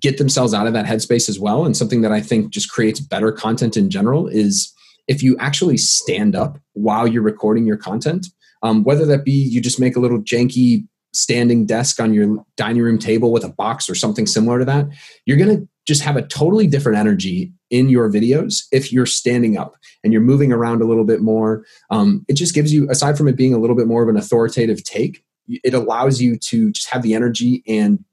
get 0.00 0.18
themselves 0.18 0.52
out 0.52 0.66
of 0.66 0.74
that 0.74 0.84
headspace 0.84 1.28
as 1.28 1.38
well, 1.38 1.64
and 1.64 1.76
something 1.76 2.02
that 2.02 2.12
I 2.12 2.20
think 2.20 2.50
just 2.50 2.70
creates 2.70 3.00
better 3.00 3.32
content 3.32 3.76
in 3.76 3.88
general 3.88 4.28
is 4.28 4.72
if 5.06 5.22
you 5.22 5.36
actually 5.38 5.78
stand 5.78 6.36
up 6.36 6.58
while 6.74 7.06
you're 7.06 7.22
recording 7.22 7.66
your 7.66 7.78
content, 7.78 8.26
um, 8.62 8.84
whether 8.84 9.06
that 9.06 9.24
be 9.24 9.32
you 9.32 9.60
just 9.62 9.80
make 9.80 9.96
a 9.96 10.00
little 10.00 10.20
janky 10.20 10.86
standing 11.14 11.64
desk 11.64 12.00
on 12.00 12.12
your 12.12 12.44
dining 12.56 12.82
room 12.82 12.98
table 12.98 13.32
with 13.32 13.44
a 13.44 13.48
box 13.48 13.88
or 13.88 13.94
something 13.94 14.26
similar 14.26 14.58
to 14.58 14.64
that, 14.66 14.86
you're 15.24 15.38
going 15.38 15.56
to 15.56 15.68
just 15.88 16.02
have 16.02 16.16
a 16.16 16.22
totally 16.22 16.66
different 16.66 16.98
energy 16.98 17.50
in 17.70 17.88
your 17.88 18.10
videos 18.12 18.66
if 18.72 18.92
you're 18.92 19.06
standing 19.06 19.56
up 19.56 19.74
and 20.04 20.12
you're 20.12 20.20
moving 20.20 20.52
around 20.52 20.82
a 20.82 20.84
little 20.84 21.02
bit 21.02 21.22
more. 21.22 21.64
Um, 21.88 22.26
it 22.28 22.34
just 22.34 22.54
gives 22.54 22.74
you, 22.74 22.88
aside 22.90 23.16
from 23.16 23.26
it 23.26 23.36
being 23.36 23.54
a 23.54 23.58
little 23.58 23.74
bit 23.74 23.86
more 23.86 24.02
of 24.02 24.08
an 24.10 24.16
authoritative 24.18 24.84
take, 24.84 25.24
it 25.48 25.72
allows 25.72 26.20
you 26.20 26.36
to 26.36 26.70
just 26.72 26.90
have 26.90 27.00
the 27.00 27.14
energy 27.14 27.62
and 27.66 28.04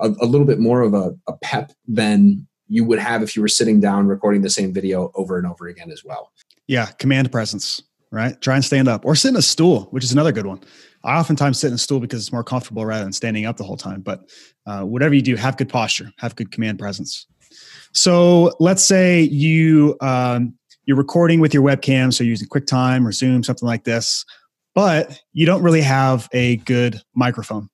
a, 0.00 0.08
a 0.08 0.24
little 0.24 0.46
bit 0.46 0.58
more 0.58 0.80
of 0.80 0.94
a, 0.94 1.14
a 1.26 1.34
pep 1.42 1.70
than 1.86 2.48
you 2.66 2.82
would 2.82 2.98
have 2.98 3.22
if 3.22 3.36
you 3.36 3.42
were 3.42 3.48
sitting 3.48 3.78
down 3.78 4.06
recording 4.06 4.40
the 4.40 4.48
same 4.48 4.72
video 4.72 5.10
over 5.14 5.36
and 5.36 5.46
over 5.46 5.68
again 5.68 5.90
as 5.90 6.02
well. 6.02 6.32
Yeah, 6.66 6.86
command 6.86 7.30
presence, 7.30 7.82
right? 8.10 8.40
Try 8.40 8.54
and 8.54 8.64
stand 8.64 8.88
up 8.88 9.04
or 9.04 9.14
sit 9.14 9.28
in 9.28 9.36
a 9.36 9.42
stool, 9.42 9.82
which 9.90 10.04
is 10.04 10.12
another 10.12 10.32
good 10.32 10.46
one. 10.46 10.60
I 11.08 11.18
oftentimes 11.18 11.58
sit 11.58 11.68
in 11.68 11.74
a 11.74 11.78
stool 11.78 12.00
because 12.00 12.20
it's 12.20 12.32
more 12.32 12.44
comfortable 12.44 12.84
rather 12.84 13.02
than 13.02 13.14
standing 13.14 13.46
up 13.46 13.56
the 13.56 13.64
whole 13.64 13.78
time. 13.78 14.02
But 14.02 14.30
uh, 14.66 14.82
whatever 14.82 15.14
you 15.14 15.22
do, 15.22 15.36
have 15.36 15.56
good 15.56 15.70
posture, 15.70 16.12
have 16.18 16.36
good 16.36 16.52
command 16.52 16.78
presence. 16.78 17.26
So 17.92 18.52
let's 18.60 18.84
say 18.84 19.22
you 19.22 19.96
um, 20.02 20.52
you're 20.84 20.98
recording 20.98 21.40
with 21.40 21.54
your 21.54 21.62
webcam, 21.62 22.12
so 22.12 22.24
you're 22.24 22.32
using 22.32 22.48
QuickTime 22.48 23.06
or 23.06 23.12
Zoom, 23.12 23.42
something 23.42 23.66
like 23.66 23.84
this, 23.84 24.26
but 24.74 25.18
you 25.32 25.46
don't 25.46 25.62
really 25.62 25.80
have 25.80 26.28
a 26.32 26.56
good 26.56 27.00
microphone. 27.14 27.70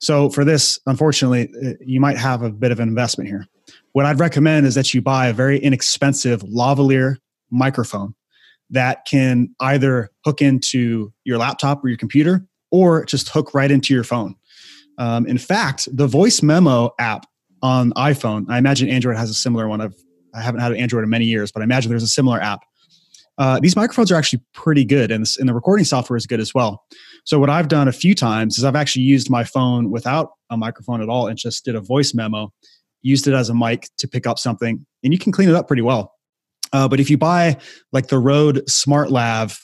So 0.00 0.30
for 0.30 0.42
this, 0.42 0.78
unfortunately, 0.86 1.50
uh, 1.62 1.74
you 1.80 2.00
might 2.00 2.16
have 2.16 2.42
a 2.42 2.50
bit 2.50 2.72
of 2.72 2.80
an 2.80 2.88
investment 2.88 3.28
here. 3.28 3.46
What 3.92 4.06
I'd 4.06 4.18
recommend 4.20 4.64
is 4.64 4.74
that 4.74 4.94
you 4.94 5.02
buy 5.02 5.26
a 5.28 5.34
very 5.34 5.58
inexpensive 5.58 6.40
lavalier 6.42 7.16
microphone 7.50 8.14
that 8.70 9.04
can 9.04 9.54
either 9.60 10.10
hook 10.24 10.40
into 10.40 11.12
your 11.24 11.36
laptop 11.36 11.84
or 11.84 11.88
your 11.88 11.98
computer 11.98 12.46
or 12.74 13.04
just 13.04 13.28
hook 13.28 13.54
right 13.54 13.70
into 13.70 13.94
your 13.94 14.02
phone. 14.02 14.34
Um, 14.98 15.26
in 15.26 15.38
fact, 15.38 15.88
the 15.92 16.08
voice 16.08 16.42
memo 16.42 16.90
app 16.98 17.24
on 17.62 17.92
iPhone, 17.92 18.46
I 18.48 18.58
imagine 18.58 18.88
Android 18.88 19.16
has 19.16 19.30
a 19.30 19.34
similar 19.34 19.68
one. 19.68 19.80
I've, 19.80 19.94
I 20.34 20.42
haven't 20.42 20.60
had 20.60 20.72
an 20.72 20.78
Android 20.78 21.04
in 21.04 21.08
many 21.08 21.24
years, 21.24 21.52
but 21.52 21.60
I 21.60 21.64
imagine 21.64 21.90
there's 21.90 22.02
a 22.02 22.08
similar 22.08 22.40
app. 22.40 22.64
Uh, 23.38 23.60
these 23.60 23.76
microphones 23.76 24.10
are 24.10 24.16
actually 24.16 24.42
pretty 24.54 24.84
good, 24.84 25.12
and, 25.12 25.22
this, 25.22 25.38
and 25.38 25.48
the 25.48 25.54
recording 25.54 25.84
software 25.84 26.16
is 26.16 26.26
good 26.26 26.40
as 26.40 26.52
well. 26.52 26.84
So, 27.24 27.38
what 27.38 27.48
I've 27.48 27.68
done 27.68 27.86
a 27.86 27.92
few 27.92 28.12
times 28.12 28.58
is 28.58 28.64
I've 28.64 28.74
actually 28.74 29.02
used 29.02 29.30
my 29.30 29.44
phone 29.44 29.92
without 29.92 30.30
a 30.50 30.56
microphone 30.56 31.00
at 31.00 31.08
all 31.08 31.28
and 31.28 31.38
just 31.38 31.64
did 31.64 31.76
a 31.76 31.80
voice 31.80 32.12
memo, 32.12 32.52
used 33.02 33.28
it 33.28 33.34
as 33.34 33.50
a 33.50 33.54
mic 33.54 33.88
to 33.98 34.08
pick 34.08 34.26
up 34.26 34.40
something, 34.40 34.84
and 35.04 35.12
you 35.12 35.18
can 35.18 35.30
clean 35.30 35.48
it 35.48 35.54
up 35.54 35.68
pretty 35.68 35.82
well. 35.82 36.12
Uh, 36.72 36.88
but 36.88 36.98
if 36.98 37.08
you 37.08 37.16
buy 37.16 37.56
like 37.92 38.08
the 38.08 38.18
Rode 38.18 38.66
SmartLav 38.66 39.56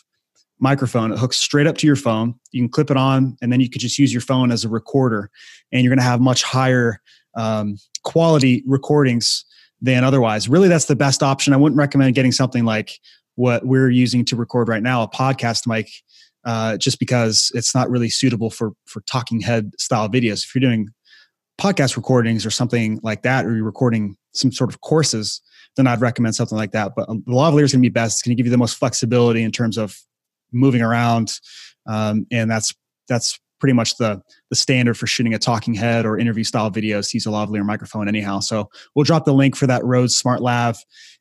microphone. 0.60 1.12
It 1.12 1.18
hooks 1.18 1.38
straight 1.38 1.66
up 1.66 1.76
to 1.78 1.86
your 1.86 1.96
phone. 1.96 2.34
You 2.52 2.62
can 2.62 2.68
clip 2.68 2.90
it 2.90 2.96
on, 2.96 3.36
and 3.40 3.52
then 3.52 3.60
you 3.60 3.68
could 3.68 3.80
just 3.80 3.98
use 3.98 4.12
your 4.12 4.20
phone 4.20 4.52
as 4.52 4.64
a 4.64 4.68
recorder, 4.68 5.30
and 5.72 5.82
you're 5.82 5.90
going 5.90 5.98
to 5.98 6.04
have 6.04 6.20
much 6.20 6.42
higher 6.42 7.00
um, 7.34 7.76
quality 8.04 8.62
recordings 8.66 9.44
than 9.80 10.04
otherwise. 10.04 10.48
Really, 10.48 10.68
that's 10.68 10.86
the 10.86 10.96
best 10.96 11.22
option. 11.22 11.52
I 11.52 11.56
wouldn't 11.56 11.78
recommend 11.78 12.14
getting 12.14 12.32
something 12.32 12.64
like 12.64 12.98
what 13.36 13.64
we're 13.64 13.90
using 13.90 14.24
to 14.26 14.36
record 14.36 14.68
right 14.68 14.82
now, 14.82 15.02
a 15.02 15.08
podcast 15.08 15.66
mic, 15.66 15.90
uh, 16.44 16.76
just 16.76 16.98
because 16.98 17.50
it's 17.54 17.74
not 17.74 17.90
really 17.90 18.10
suitable 18.10 18.50
for 18.50 18.72
for 18.84 19.00
talking 19.02 19.40
head 19.40 19.72
style 19.78 20.08
videos. 20.08 20.44
If 20.44 20.54
you're 20.54 20.60
doing 20.60 20.88
podcast 21.60 21.96
recordings 21.96 22.44
or 22.44 22.50
something 22.50 23.00
like 23.02 23.22
that, 23.22 23.46
or 23.46 23.54
you're 23.54 23.64
recording 23.64 24.16
some 24.32 24.52
sort 24.52 24.70
of 24.70 24.80
courses, 24.80 25.40
then 25.76 25.86
I'd 25.86 26.00
recommend 26.00 26.34
something 26.34 26.58
like 26.58 26.72
that. 26.72 26.92
But 26.96 27.08
the 27.08 27.32
lavalier 27.32 27.64
is 27.64 27.72
going 27.72 27.82
to 27.82 27.88
be 27.88 27.92
best. 27.92 28.16
It's 28.16 28.22
going 28.22 28.36
to 28.36 28.40
give 28.40 28.46
you 28.46 28.50
the 28.50 28.58
most 28.58 28.74
flexibility 28.74 29.42
in 29.42 29.52
terms 29.52 29.78
of 29.78 29.96
moving 30.52 30.82
around, 30.82 31.40
um, 31.86 32.26
and 32.30 32.50
that's 32.50 32.74
that's 33.08 33.38
pretty 33.58 33.74
much 33.74 33.96
the 33.98 34.20
the 34.48 34.56
standard 34.56 34.96
for 34.96 35.06
shooting 35.06 35.34
a 35.34 35.38
talking 35.38 35.74
head 35.74 36.06
or 36.06 36.18
interview 36.18 36.44
style 36.44 36.70
videos. 36.70 37.12
Use 37.12 37.26
a 37.26 37.30
lavalier 37.30 37.64
microphone 37.64 38.08
anyhow. 38.08 38.40
So 38.40 38.70
we'll 38.94 39.04
drop 39.04 39.24
the 39.24 39.34
link 39.34 39.56
for 39.56 39.66
that 39.66 39.84
Rode 39.84 40.10
Smart 40.10 40.40
Lav 40.40 40.78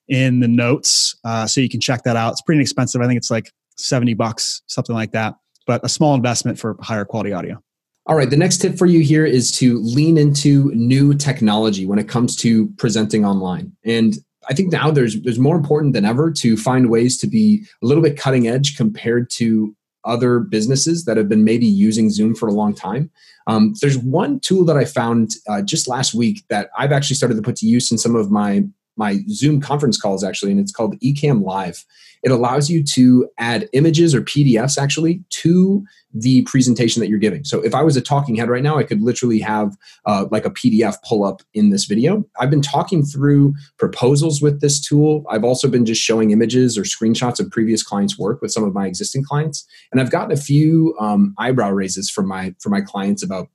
in 0.07 0.39
the 0.39 0.48
notes, 0.48 1.15
uh, 1.24 1.45
so 1.45 1.62
you 1.62 1.69
can 1.69 1.79
check 1.79 2.03
that 2.03 2.15
out. 2.15 2.31
It's 2.31 2.41
pretty 2.41 2.59
inexpensive. 2.59 3.01
I 3.01 3.07
think 3.07 3.17
it's 3.17 3.31
like 3.31 3.51
seventy 3.77 4.13
bucks, 4.13 4.62
something 4.67 4.95
like 4.95 5.12
that. 5.12 5.36
But 5.67 5.83
a 5.83 5.89
small 5.89 6.15
investment 6.15 6.57
for 6.57 6.77
higher 6.81 7.05
quality 7.05 7.31
audio. 7.31 7.62
All 8.07 8.15
right, 8.15 8.29
the 8.29 8.38
next 8.38 8.57
tip 8.57 8.75
for 8.75 8.88
you 8.88 9.01
here 9.01 9.24
is 9.24 9.51
to 9.59 9.77
lean 9.79 10.17
into 10.17 10.71
new 10.74 11.13
technology 11.13 11.86
when 11.86 12.00
it 12.00 12.09
comes 12.09 12.36
to 12.38 12.67
presenting 12.77 13.24
online. 13.24 13.71
And 13.86 14.17
I 14.50 14.53
think 14.53 14.72
now 14.72 14.89
there's 14.89 15.22
there's 15.22 15.39
more 15.39 15.56
important 15.56 15.94
than 15.94 16.06
ever 16.06 16.32
to 16.32 16.58
find 16.58 16.89
ways 16.89 17.18
to 17.20 17.27
be 17.27 17.63
a 17.84 17.86
little 17.86 18.03
bit 18.03 18.18
cutting 18.18 18.48
edge 18.48 18.75
compared 18.75 19.29
to 19.32 19.75
other 20.06 20.39
businesses 20.39 21.06
that 21.06 21.18
have 21.18 21.29
been 21.29 21.44
maybe 21.44 21.65
using 21.65 22.10
Zoom 22.10 22.34
for 22.34 22.48
a 22.48 22.53
long 22.53 22.74
time. 22.74 23.12
Um, 23.48 23.74
there's 23.82 23.98
one 23.98 24.39
tool 24.39 24.63
that 24.65 24.77
I 24.77 24.86
found 24.86 25.32
uh, 25.48 25.62
just 25.62 25.88
last 25.88 26.13
week 26.13 26.44
that 26.50 26.70
I've 26.77 26.91
actually 26.91 27.18
started 27.18 27.36
to 27.36 27.41
put 27.41 27.58
to 27.58 27.68
use 27.68 27.91
in 27.91 27.98
some 27.98 28.15
of 28.15 28.32
my 28.32 28.63
my 29.00 29.20
Zoom 29.29 29.62
conference 29.62 30.00
calls 30.00 30.24
actually, 30.24 30.51
and 30.51 30.60
it's 30.60 30.72
called 30.72 31.00
Ecamm 31.00 31.41
Live. 31.44 31.86
It 32.22 32.32
allows 32.32 32.70
you 32.70 32.84
to 32.84 33.29
add 33.38 33.70
images 33.72 34.13
or 34.13 34.22
PDFs 34.22 34.77
actually 34.77 35.24
to 35.29 35.86
the 36.13 36.41
presentation 36.41 37.00
that 37.00 37.08
you're 37.08 37.18
giving. 37.18 37.46
So 37.46 37.62
if 37.63 37.74
I 37.74 37.82
was 37.82 37.96
a 37.96 38.01
talking 38.01 38.36
head 38.36 38.50
right 38.50 38.62
now, 38.62 38.77
I 38.77 38.84
could 38.84 39.01
literally 39.01 39.39
have 39.39 39.77
uh, 40.06 40.25
like 40.29 40.46
a 40.46 40.50
PDF 40.50 40.96
pull 41.08 41.24
up 41.24 41.41
in 41.53 41.70
this 41.70 41.86
video. 41.86 42.25
I've 42.38 42.50
been 42.50 42.62
talking 42.62 43.06
through 43.06 43.53
proposals 43.77 44.41
with 44.41 44.60
this 44.60 44.86
tool. 44.86 45.24
I've 45.29 45.46
also 45.46 45.70
been 45.70 45.86
just 45.86 46.01
showing 46.01 46.32
images 46.32 46.77
or 46.77 46.82
screenshots 46.82 47.39
of 47.39 47.50
previous 47.51 47.84
clients' 47.84 48.20
work 48.20 48.41
with 48.41 48.51
some 48.51 48.65
of 48.65 48.74
my 48.74 48.86
existing 48.86 49.24
clients, 49.24 49.65
and 49.91 50.01
I've 50.01 50.12
gotten 50.12 50.34
a 50.34 50.41
few 50.41 50.96
um, 51.00 51.34
eyebrow 51.38 51.72
raises 51.72 52.10
from 52.10 52.27
my 52.27 52.53
from 52.60 52.74
my 52.74 52.82
clients 52.82 53.24
about 53.24 53.48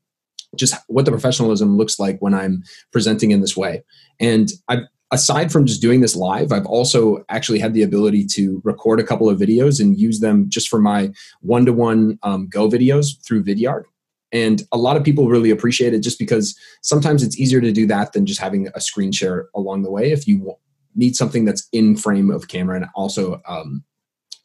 just 0.57 0.75
what 0.87 1.05
the 1.05 1.11
professionalism 1.11 1.77
looks 1.77 1.99
like 1.99 2.19
when 2.21 2.35
I'm 2.35 2.63
presenting 2.93 3.31
in 3.31 3.41
this 3.41 3.57
way. 3.57 3.83
And 4.21 4.51
I've 4.69 4.85
aside 5.11 5.53
from 5.53 5.67
just 5.67 5.83
doing 5.83 6.01
this 6.01 6.17
live, 6.17 6.53
I've 6.53 6.67
also 6.67 7.25
actually 7.29 7.59
had 7.59 7.75
the 7.75 7.83
ability 7.83 8.27
to 8.27 8.61
record 8.65 9.01
a 9.01 9.05
couple 9.05 9.29
of 9.29 9.39
videos 9.39 9.81
and 9.81 9.99
use 9.99 10.21
them 10.21 10.49
just 10.49 10.69
for 10.69 10.81
my 10.81 11.13
one 11.41 11.67
to 11.67 11.73
one 11.73 12.19
Go 12.49 12.69
videos 12.69 13.23
through 13.25 13.45
Vidyard. 13.45 13.85
And 14.33 14.63
a 14.73 14.77
lot 14.77 14.97
of 14.97 15.05
people 15.05 15.29
really 15.29 15.51
appreciate 15.51 15.95
it 15.95 16.01
just 16.01 16.19
because 16.19 16.59
sometimes 16.83 17.23
it's 17.23 17.39
easier 17.39 17.61
to 17.61 17.71
do 17.71 17.87
that 17.87 18.13
than 18.13 18.27
just 18.27 18.41
having 18.41 18.69
a 18.75 18.81
screen 18.81 19.13
share 19.13 19.49
along 19.55 19.83
the 19.83 19.91
way 19.91 20.11
if 20.11 20.27
you 20.27 20.57
need 20.97 21.15
something 21.15 21.45
that's 21.45 21.69
in 21.73 21.97
frame 21.97 22.31
of 22.31 22.49
camera 22.49 22.77
and 22.77 22.87
also 22.97 23.41
um, 23.47 23.85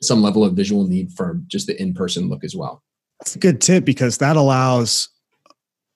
some 0.02 0.22
level 0.22 0.44
of 0.44 0.54
visual 0.54 0.88
need 0.88 1.12
for 1.14 1.42
just 1.48 1.66
the 1.68 1.82
in 1.82 1.94
person 1.94 2.30
look 2.30 2.44
as 2.44 2.56
well. 2.56 2.84
That's 3.20 3.36
a 3.36 3.40
good 3.40 3.62
tip 3.62 3.84
because 3.84 4.20
that 4.20 4.36
allows 4.36 5.10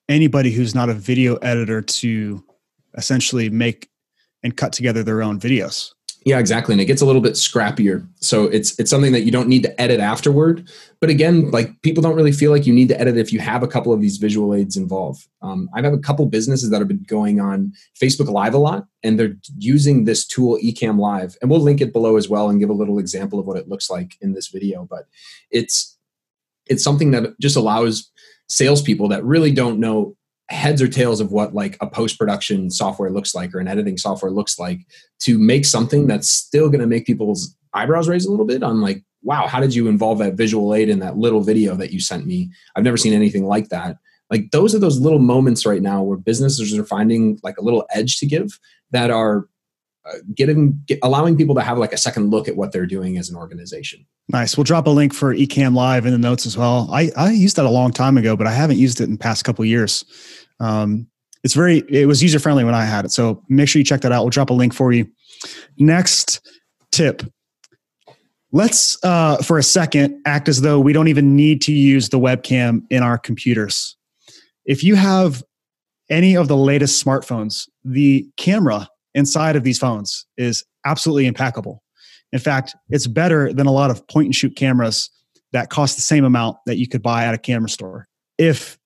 anybody 0.10 0.52
who's 0.52 0.76
not 0.76 0.90
a 0.90 0.94
video 0.94 1.36
editor 1.38 1.82
to 1.82 2.44
essentially 2.96 3.50
make 3.50 3.90
and 4.44 4.56
cut 4.56 4.74
together 4.74 5.04
their 5.04 5.24
own 5.24 5.40
videos. 5.40 5.92
Yeah, 6.26 6.40
exactly. 6.40 6.74
And 6.74 6.82
it 6.82 6.86
gets 6.86 7.02
a 7.02 7.06
little 7.06 7.22
bit 7.22 7.34
scrappier. 7.34 8.08
So 8.22 8.46
it's 8.46 8.80
it's 8.80 8.90
something 8.90 9.12
that 9.12 9.24
you 9.24 9.32
don't 9.32 9.50
need 9.50 9.64
to 9.64 9.82
edit 9.82 10.00
afterward. 10.00 10.70
But 11.02 11.10
again, 11.10 11.52
like 11.52 11.82
people 11.82 12.02
don't 12.02 12.16
really 12.16 12.32
feel 12.32 12.50
like 12.50 12.66
you 12.66 12.74
need 12.74 12.88
to 12.90 13.00
edit 13.00 13.18
if 13.18 13.34
you 13.34 13.40
have 13.40 13.62
a 13.62 13.68
couple 13.68 13.92
of 13.92 14.00
these 14.00 14.18
visual 14.18 14.54
aids 14.54 14.78
involved. 14.78 15.28
Um, 15.42 15.70
I've 15.74 15.84
had 15.84 15.94
a 15.94 15.98
couple 15.98 16.26
businesses 16.26 16.70
that 16.70 16.80
have 16.80 16.88
been 16.88 17.04
going 17.08 17.42
on 17.42 17.74
Facebook 18.02 18.30
Live 18.30 18.54
a 18.54 18.58
lot, 18.58 18.86
and 19.04 19.20
they're 19.20 19.36
using 19.58 20.06
this 20.06 20.26
tool 20.26 20.58
Ecamm 20.64 20.98
Live, 20.98 21.36
and 21.42 21.52
we'll 21.52 21.60
link 21.60 21.82
it 21.82 21.92
below 21.92 22.16
as 22.16 22.30
well 22.30 22.50
and 22.50 22.60
give 22.60 22.70
a 22.70 22.74
little 22.74 23.00
example 23.00 23.38
of 23.38 23.46
what 23.46 23.58
it 23.58 23.68
looks 23.68 23.90
like 23.90 24.16
in 24.22 24.34
this 24.34 24.48
video. 24.48 24.88
But 24.90 25.08
it's 25.52 25.98
it's 26.68 26.84
something 26.84 27.12
that 27.12 27.38
just 27.42 27.58
allows 27.58 28.10
salespeople 28.48 29.10
that 29.10 29.26
really 29.26 29.52
don't 29.52 29.80
know 29.80 30.16
heads 30.54 30.82
or 30.82 30.88
tails 30.88 31.20
of 31.20 31.32
what 31.32 31.54
like 31.54 31.78
a 31.82 31.88
post 31.88 32.18
production 32.18 32.70
software 32.70 33.10
looks 33.10 33.34
like 33.36 33.54
or 33.54 33.60
an 33.60 33.68
editing 33.68 33.98
software 33.98 34.32
looks 34.32 34.60
like 34.60 34.82
to 35.20 35.38
make 35.38 35.66
something 35.66 36.08
that's 36.08 36.30
still 36.30 36.70
going 36.70 36.80
to 36.80 36.88
make 36.88 37.06
people's 37.06 37.56
eyebrows 37.74 38.08
raise 38.08 38.26
a 38.26 38.32
little 38.32 38.46
bit 38.46 38.64
on 38.64 38.80
like 38.80 39.04
wow 39.24 39.48
how 39.48 39.60
did 39.60 39.74
you 39.74 39.88
involve 39.88 40.20
that 40.20 40.36
visual 40.36 40.74
aid 40.74 40.90
in 40.90 41.00
that 41.00 41.18
little 41.18 41.42
video 41.42 41.76
that 41.76 41.92
you 41.92 42.00
sent 42.00 42.26
me? 42.26 42.52
I've 42.76 42.84
never 42.84 42.98
seen 42.98 43.14
anything 43.14 43.46
like 43.46 43.70
that. 43.70 43.98
Like 44.30 44.52
those 44.52 44.74
are 44.74 44.80
those 44.80 45.00
little 45.00 45.20
moments 45.20 45.66
right 45.66 45.82
now 45.82 46.02
where 46.02 46.18
businesses 46.18 46.78
are 46.78 46.86
finding 46.86 47.40
like 47.44 47.58
a 47.58 47.62
little 47.64 47.86
edge 47.94 48.20
to 48.20 48.26
give 48.26 48.60
that 48.92 49.12
are 49.12 49.48
uh, 50.06 50.18
getting 50.36 50.82
get, 50.86 51.00
allowing 51.02 51.38
people 51.38 51.56
to 51.56 51.62
have 51.62 51.78
like 51.78 51.94
a 51.94 51.98
second 51.98 52.30
look 52.30 52.48
at 52.48 52.58
what 52.58 52.72
they're 52.72 52.86
doing 52.86 53.18
as 53.18 53.30
an 53.30 53.38
organization. 53.38 54.06
Nice. 54.28 54.58
We'll 54.58 54.66
drop 54.66 54.86
a 54.86 54.90
link 54.90 55.14
for 55.14 55.34
ecamm 55.34 55.74
live 55.76 56.06
in 56.06 56.12
the 56.12 56.18
notes 56.18 56.46
as 56.46 56.58
well. 56.58 56.90
I 56.92 57.12
i 57.16 57.32
used 57.32 57.56
that 57.56 57.66
a 57.66 57.70
long 57.70 57.92
time 57.92 58.18
ago 58.18 58.36
but 58.36 58.48
i 58.48 58.52
haven't 58.52 58.78
used 58.78 59.00
it 59.02 59.06
in 59.06 59.14
the 59.14 59.18
past 59.18 59.46
couple 59.46 59.64
years 59.66 60.04
um, 60.60 61.08
it's 61.44 61.54
very 61.54 61.84
it 61.90 62.08
was 62.08 62.24
user 62.24 62.40
friendly 62.40 62.64
when 62.64 62.76
i 62.76 62.86
had 62.86 63.06
it. 63.06 63.12
So 63.12 63.44
make 63.50 63.68
sure 63.68 63.80
you 63.80 63.84
check 63.84 64.02
that 64.02 64.12
out. 64.12 64.24
We'll 64.24 64.30
drop 64.30 64.50
a 64.50 64.54
link 64.54 64.74
for 64.74 64.92
you. 64.92 65.10
Next 65.78 66.48
tip. 66.92 67.24
Let's 68.52 69.04
uh, 69.04 69.38
for 69.38 69.58
a 69.58 69.64
second 69.64 70.22
act 70.26 70.48
as 70.48 70.62
though 70.62 70.80
we 70.80 70.94
don't 70.94 71.08
even 71.08 71.36
need 71.36 71.62
to 71.64 71.74
use 71.74 72.10
the 72.10 72.20
webcam 72.20 72.84
in 72.90 73.04
our 73.04 73.18
computers. 73.18 73.98
If 74.66 74.84
you 74.84 74.96
have 74.96 75.44
any 76.10 76.36
of 76.36 76.48
the 76.48 76.58
latest 76.58 77.04
smartphones 77.04 77.68
the 77.84 78.28
camera 78.38 78.88
inside 79.16 79.56
of 79.56 79.64
these 79.64 79.80
phones 79.80 80.26
is 80.38 80.64
absolutely 80.86 81.26
impeccable. 81.26 81.84
In 82.32 82.40
fact, 82.40 82.76
it's 82.90 83.08
better 83.08 83.54
than 83.54 83.68
a 83.68 83.72
lot 83.72 83.92
of 83.92 84.08
point 84.08 84.26
and 84.26 84.36
shoot 84.36 84.56
cameras 84.56 85.10
that 85.52 85.70
cost 85.70 85.96
the 85.96 86.02
same 86.02 86.26
amount 86.26 86.58
that 86.66 86.78
you 86.78 86.88
could 86.88 87.02
buy 87.02 87.26
at 87.26 87.34
a 87.34 87.38
camera 87.38 87.70
store. 87.70 88.08
If 88.38 88.78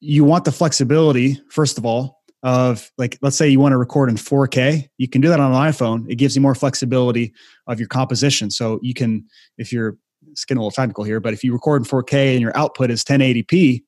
you 0.00 0.24
want 0.24 0.44
the 0.44 0.52
flexibility, 0.52 1.40
first 1.50 1.78
of 1.78 1.84
all, 1.84 2.18
of 2.42 2.90
like, 2.98 3.18
let's 3.20 3.36
say 3.36 3.48
you 3.48 3.58
want 3.58 3.72
to 3.72 3.76
record 3.76 4.08
in 4.08 4.16
4K, 4.16 4.88
you 4.96 5.08
can 5.08 5.20
do 5.20 5.28
that 5.28 5.40
on 5.40 5.52
an 5.52 5.72
iPhone. 5.72 6.08
It 6.08 6.16
gives 6.16 6.36
you 6.36 6.42
more 6.42 6.54
flexibility 6.54 7.32
of 7.66 7.80
your 7.80 7.88
composition. 7.88 8.50
So 8.50 8.78
you 8.82 8.94
can, 8.94 9.26
if 9.56 9.72
you're, 9.72 9.96
it's 10.30 10.44
getting 10.44 10.58
a 10.58 10.60
little 10.60 10.70
technical 10.70 11.02
here, 11.02 11.18
but 11.18 11.32
if 11.32 11.42
you 11.42 11.52
record 11.52 11.82
in 11.82 11.88
4K 11.88 12.32
and 12.32 12.40
your 12.40 12.56
output 12.56 12.90
is 12.90 13.02
1080p, 13.02 13.82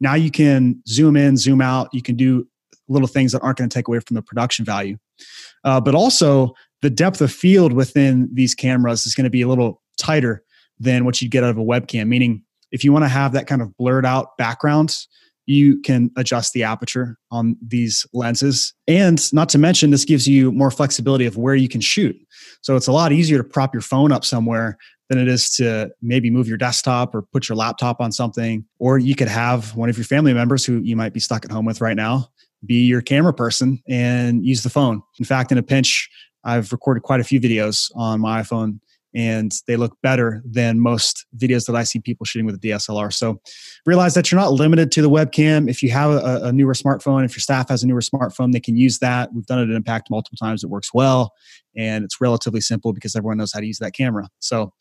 now 0.00 0.14
you 0.14 0.32
can 0.32 0.82
zoom 0.88 1.16
in, 1.16 1.36
zoom 1.36 1.60
out. 1.60 1.88
You 1.92 2.02
can 2.02 2.16
do 2.16 2.48
little 2.88 3.06
things 3.06 3.30
that 3.32 3.40
aren't 3.40 3.58
going 3.58 3.70
to 3.70 3.74
take 3.74 3.86
away 3.86 4.00
from 4.00 4.16
the 4.16 4.22
production 4.22 4.64
value. 4.64 4.98
Uh, 5.64 5.80
but 5.80 5.94
also, 5.94 6.54
the 6.80 6.90
depth 6.90 7.20
of 7.20 7.32
field 7.32 7.72
within 7.72 8.28
these 8.32 8.54
cameras 8.54 9.06
is 9.06 9.14
going 9.14 9.24
to 9.24 9.30
be 9.30 9.42
a 9.42 9.48
little 9.48 9.80
tighter 9.96 10.42
than 10.80 11.04
what 11.04 11.22
you'd 11.22 11.30
get 11.30 11.44
out 11.44 11.50
of 11.50 11.58
a 11.58 11.62
webcam. 11.62 12.08
Meaning, 12.08 12.42
if 12.72 12.82
you 12.82 12.92
want 12.92 13.04
to 13.04 13.08
have 13.08 13.32
that 13.32 13.46
kind 13.46 13.62
of 13.62 13.76
blurred 13.76 14.04
out 14.04 14.36
background, 14.36 15.06
you 15.52 15.80
can 15.82 16.10
adjust 16.16 16.52
the 16.52 16.64
aperture 16.64 17.18
on 17.30 17.56
these 17.66 18.06
lenses. 18.12 18.74
And 18.88 19.32
not 19.32 19.48
to 19.50 19.58
mention, 19.58 19.90
this 19.90 20.04
gives 20.04 20.26
you 20.26 20.52
more 20.52 20.70
flexibility 20.70 21.26
of 21.26 21.36
where 21.36 21.54
you 21.54 21.68
can 21.68 21.80
shoot. 21.80 22.16
So 22.62 22.76
it's 22.76 22.86
a 22.86 22.92
lot 22.92 23.12
easier 23.12 23.38
to 23.38 23.44
prop 23.44 23.74
your 23.74 23.82
phone 23.82 24.12
up 24.12 24.24
somewhere 24.24 24.78
than 25.08 25.18
it 25.18 25.28
is 25.28 25.50
to 25.56 25.90
maybe 26.00 26.30
move 26.30 26.48
your 26.48 26.56
desktop 26.56 27.14
or 27.14 27.22
put 27.22 27.48
your 27.48 27.56
laptop 27.56 28.00
on 28.00 28.12
something. 28.12 28.64
Or 28.78 28.98
you 28.98 29.14
could 29.14 29.28
have 29.28 29.76
one 29.76 29.90
of 29.90 29.96
your 29.98 30.04
family 30.04 30.32
members 30.32 30.64
who 30.64 30.80
you 30.80 30.96
might 30.96 31.12
be 31.12 31.20
stuck 31.20 31.44
at 31.44 31.50
home 31.50 31.66
with 31.66 31.80
right 31.80 31.96
now 31.96 32.30
be 32.64 32.86
your 32.86 33.02
camera 33.02 33.34
person 33.34 33.82
and 33.88 34.44
use 34.44 34.62
the 34.62 34.70
phone. 34.70 35.02
In 35.18 35.24
fact, 35.24 35.52
in 35.52 35.58
a 35.58 35.62
pinch, 35.62 36.08
I've 36.44 36.72
recorded 36.72 37.02
quite 37.02 37.20
a 37.20 37.24
few 37.24 37.40
videos 37.40 37.90
on 37.94 38.20
my 38.20 38.42
iPhone 38.42 38.80
and 39.14 39.52
they 39.66 39.76
look 39.76 39.96
better 40.02 40.42
than 40.44 40.80
most 40.80 41.26
videos 41.36 41.66
that 41.66 41.76
I 41.76 41.84
see 41.84 42.00
people 42.00 42.24
shooting 42.24 42.46
with 42.46 42.54
a 42.54 42.58
DSLR. 42.58 43.12
So 43.12 43.40
realize 43.84 44.14
that 44.14 44.30
you're 44.30 44.40
not 44.40 44.52
limited 44.52 44.90
to 44.92 45.02
the 45.02 45.10
webcam. 45.10 45.68
If 45.68 45.82
you 45.82 45.90
have 45.90 46.10
a, 46.10 46.40
a, 46.44 46.52
newer 46.52 46.72
smartphone, 46.72 47.24
if 47.24 47.32
your 47.32 47.40
staff 47.40 47.68
has 47.68 47.82
a 47.82 47.86
newer 47.86 48.00
smartphone, 48.00 48.52
they 48.52 48.60
can 48.60 48.76
use 48.76 48.98
that. 49.00 49.32
We've 49.34 49.46
done 49.46 49.58
it 49.58 49.70
at 49.70 49.76
Impact 49.76 50.08
multiple 50.10 50.38
times. 50.38 50.64
It 50.64 50.70
works 50.70 50.94
well 50.94 51.32
and 51.76 52.04
it's 52.04 52.20
relatively 52.20 52.60
simple 52.60 52.92
because 52.92 53.14
everyone 53.16 53.38
knows 53.38 53.52
how 53.52 53.60
to 53.60 53.66
use 53.66 53.78
that 53.78 53.92
camera. 53.92 54.28
So 54.38 54.72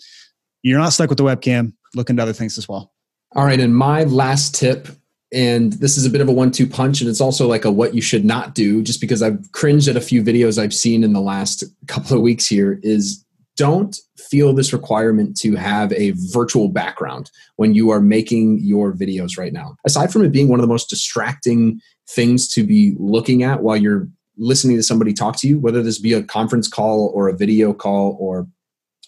you're 0.64 0.80
not 0.80 0.94
stuck 0.94 1.10
with 1.10 1.18
the 1.18 1.24
webcam. 1.24 1.74
Look 1.96 2.10
into 2.10 2.22
other 2.22 2.34
things 2.34 2.58
as 2.58 2.70
well. 2.70 2.94
All 3.36 3.46
right. 3.46 3.60
And 3.60 3.76
my 3.76 4.04
last 4.06 4.56
tip 4.56 4.88
and 5.34 5.74
this 5.74 5.98
is 5.98 6.06
a 6.06 6.10
bit 6.10 6.22
of 6.22 6.28
a 6.28 6.32
one-two 6.32 6.68
punch 6.68 7.00
and 7.00 7.10
it's 7.10 7.22
also 7.22 7.48
like 7.48 7.64
a 7.64 7.72
what 7.72 7.96
you 7.96 8.02
should 8.02 8.26
not 8.26 8.54
do 8.54 8.84
just 8.84 9.00
because 9.00 9.22
i've 9.22 9.52
cringed 9.54 9.88
at 9.88 9.96
a 9.96 10.02
few 10.02 10.22
videos 10.22 10.62
i've 10.62 10.74
seen 10.74 11.06
in 11.06 11.14
the 11.14 11.22
last 11.22 11.64
couple 11.88 12.18
of 12.18 12.22
weeks 12.22 12.46
here 12.46 12.80
is 12.84 13.26
don't 13.62 13.96
feel 14.18 14.53
this 14.53 14.74
requirement 14.74 15.38
to 15.38 15.56
have 15.56 15.94
a 15.94 16.13
virtual 16.34 16.68
background 16.68 17.30
when 17.58 17.75
you 17.75 17.91
are 17.91 18.01
making 18.01 18.58
your 18.60 18.91
videos 18.91 19.38
right 19.38 19.53
now. 19.53 19.75
Aside 19.86 20.12
from 20.12 20.25
it 20.25 20.32
being 20.32 20.48
one 20.48 20.60
of 20.60 20.63
the 20.63 20.74
most 20.74 20.89
distracting 20.89 21.80
things 22.10 22.48
to 22.48 22.63
be 22.63 22.96
looking 22.98 23.44
at 23.44 23.62
while 23.62 23.77
you're 23.77 24.08
listening 24.36 24.77
to 24.77 24.82
somebody 24.82 25.13
talk 25.13 25.38
to 25.38 25.48
you, 25.48 25.60
whether 25.60 25.84
this 25.84 26.00
be 26.00 26.13
a 26.13 26.24
conference 26.24 26.68
call 26.68 27.12
or 27.13 27.30
a 27.30 27.38
video 27.38 27.72
call 27.72 28.18
or 28.20 28.48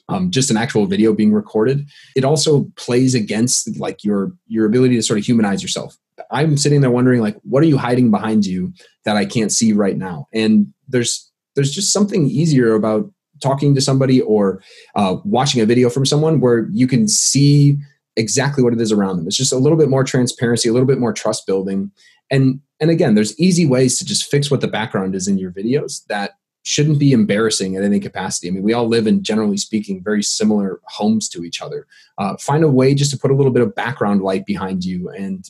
um, 0.07 0.29
just 0.29 0.51
an 0.51 0.57
actual 0.57 0.85
video 0.85 1.13
being 1.13 1.33
recorded, 1.33 1.89
it 2.15 2.23
also 2.23 2.65
plays 2.75 3.15
against 3.15 3.79
like 3.79 4.03
your 4.03 4.33
your 4.45 4.67
ability 4.67 4.97
to 4.97 5.01
sort 5.01 5.17
of 5.17 5.25
humanize 5.25 5.63
yourself. 5.63 5.97
I'm 6.29 6.57
sitting 6.57 6.81
there 6.81 6.91
wondering 6.91 7.21
like, 7.21 7.37
what 7.41 7.63
are 7.63 7.67
you 7.67 7.79
hiding 7.79 8.11
behind 8.11 8.45
you 8.45 8.71
that 9.05 9.17
I 9.17 9.25
can't 9.25 9.51
see 9.51 9.73
right 9.73 9.97
now? 9.97 10.27
And 10.31 10.71
there's 10.87 11.31
there's 11.55 11.71
just 11.71 11.91
something 11.91 12.27
easier 12.27 12.75
about 12.75 13.11
talking 13.41 13.73
to 13.75 13.81
somebody 13.81 14.21
or 14.21 14.61
uh, 14.95 15.17
watching 15.23 15.61
a 15.61 15.65
video 15.65 15.89
from 15.89 16.05
someone 16.05 16.39
where 16.39 16.67
you 16.71 16.87
can 16.87 17.07
see 17.07 17.77
exactly 18.15 18.63
what 18.63 18.73
it 18.73 18.81
is 18.81 18.91
around 18.91 19.17
them. 19.17 19.27
It's 19.27 19.37
just 19.37 19.53
a 19.53 19.57
little 19.57 19.77
bit 19.77 19.89
more 19.89 20.03
transparency, 20.03 20.69
a 20.69 20.73
little 20.73 20.87
bit 20.87 20.99
more 20.99 21.13
trust 21.13 21.47
building. 21.47 21.91
And 22.29 22.61
and 22.79 22.89
again, 22.89 23.15
there's 23.15 23.39
easy 23.39 23.65
ways 23.65 23.97
to 23.97 24.05
just 24.05 24.29
fix 24.29 24.51
what 24.51 24.61
the 24.61 24.67
background 24.67 25.15
is 25.15 25.27
in 25.27 25.37
your 25.37 25.51
videos 25.51 26.05
that 26.07 26.31
shouldn't 26.63 26.99
be 26.99 27.11
embarrassing 27.11 27.75
at 27.75 27.83
any 27.83 27.99
capacity. 27.99 28.47
I 28.47 28.51
mean, 28.51 28.63
we 28.63 28.73
all 28.73 28.87
live 28.87 29.05
in, 29.05 29.23
generally 29.23 29.57
speaking, 29.57 30.01
very 30.01 30.23
similar 30.23 30.79
homes 30.85 31.29
to 31.29 31.43
each 31.43 31.61
other. 31.61 31.87
Uh, 32.17 32.35
find 32.37 32.63
a 32.63 32.69
way 32.69 32.93
just 32.93 33.11
to 33.11 33.17
put 33.17 33.31
a 33.31 33.35
little 33.35 33.51
bit 33.51 33.61
of 33.61 33.75
background 33.75 34.21
light 34.21 34.45
behind 34.45 34.83
you 34.83 35.09
and 35.09 35.49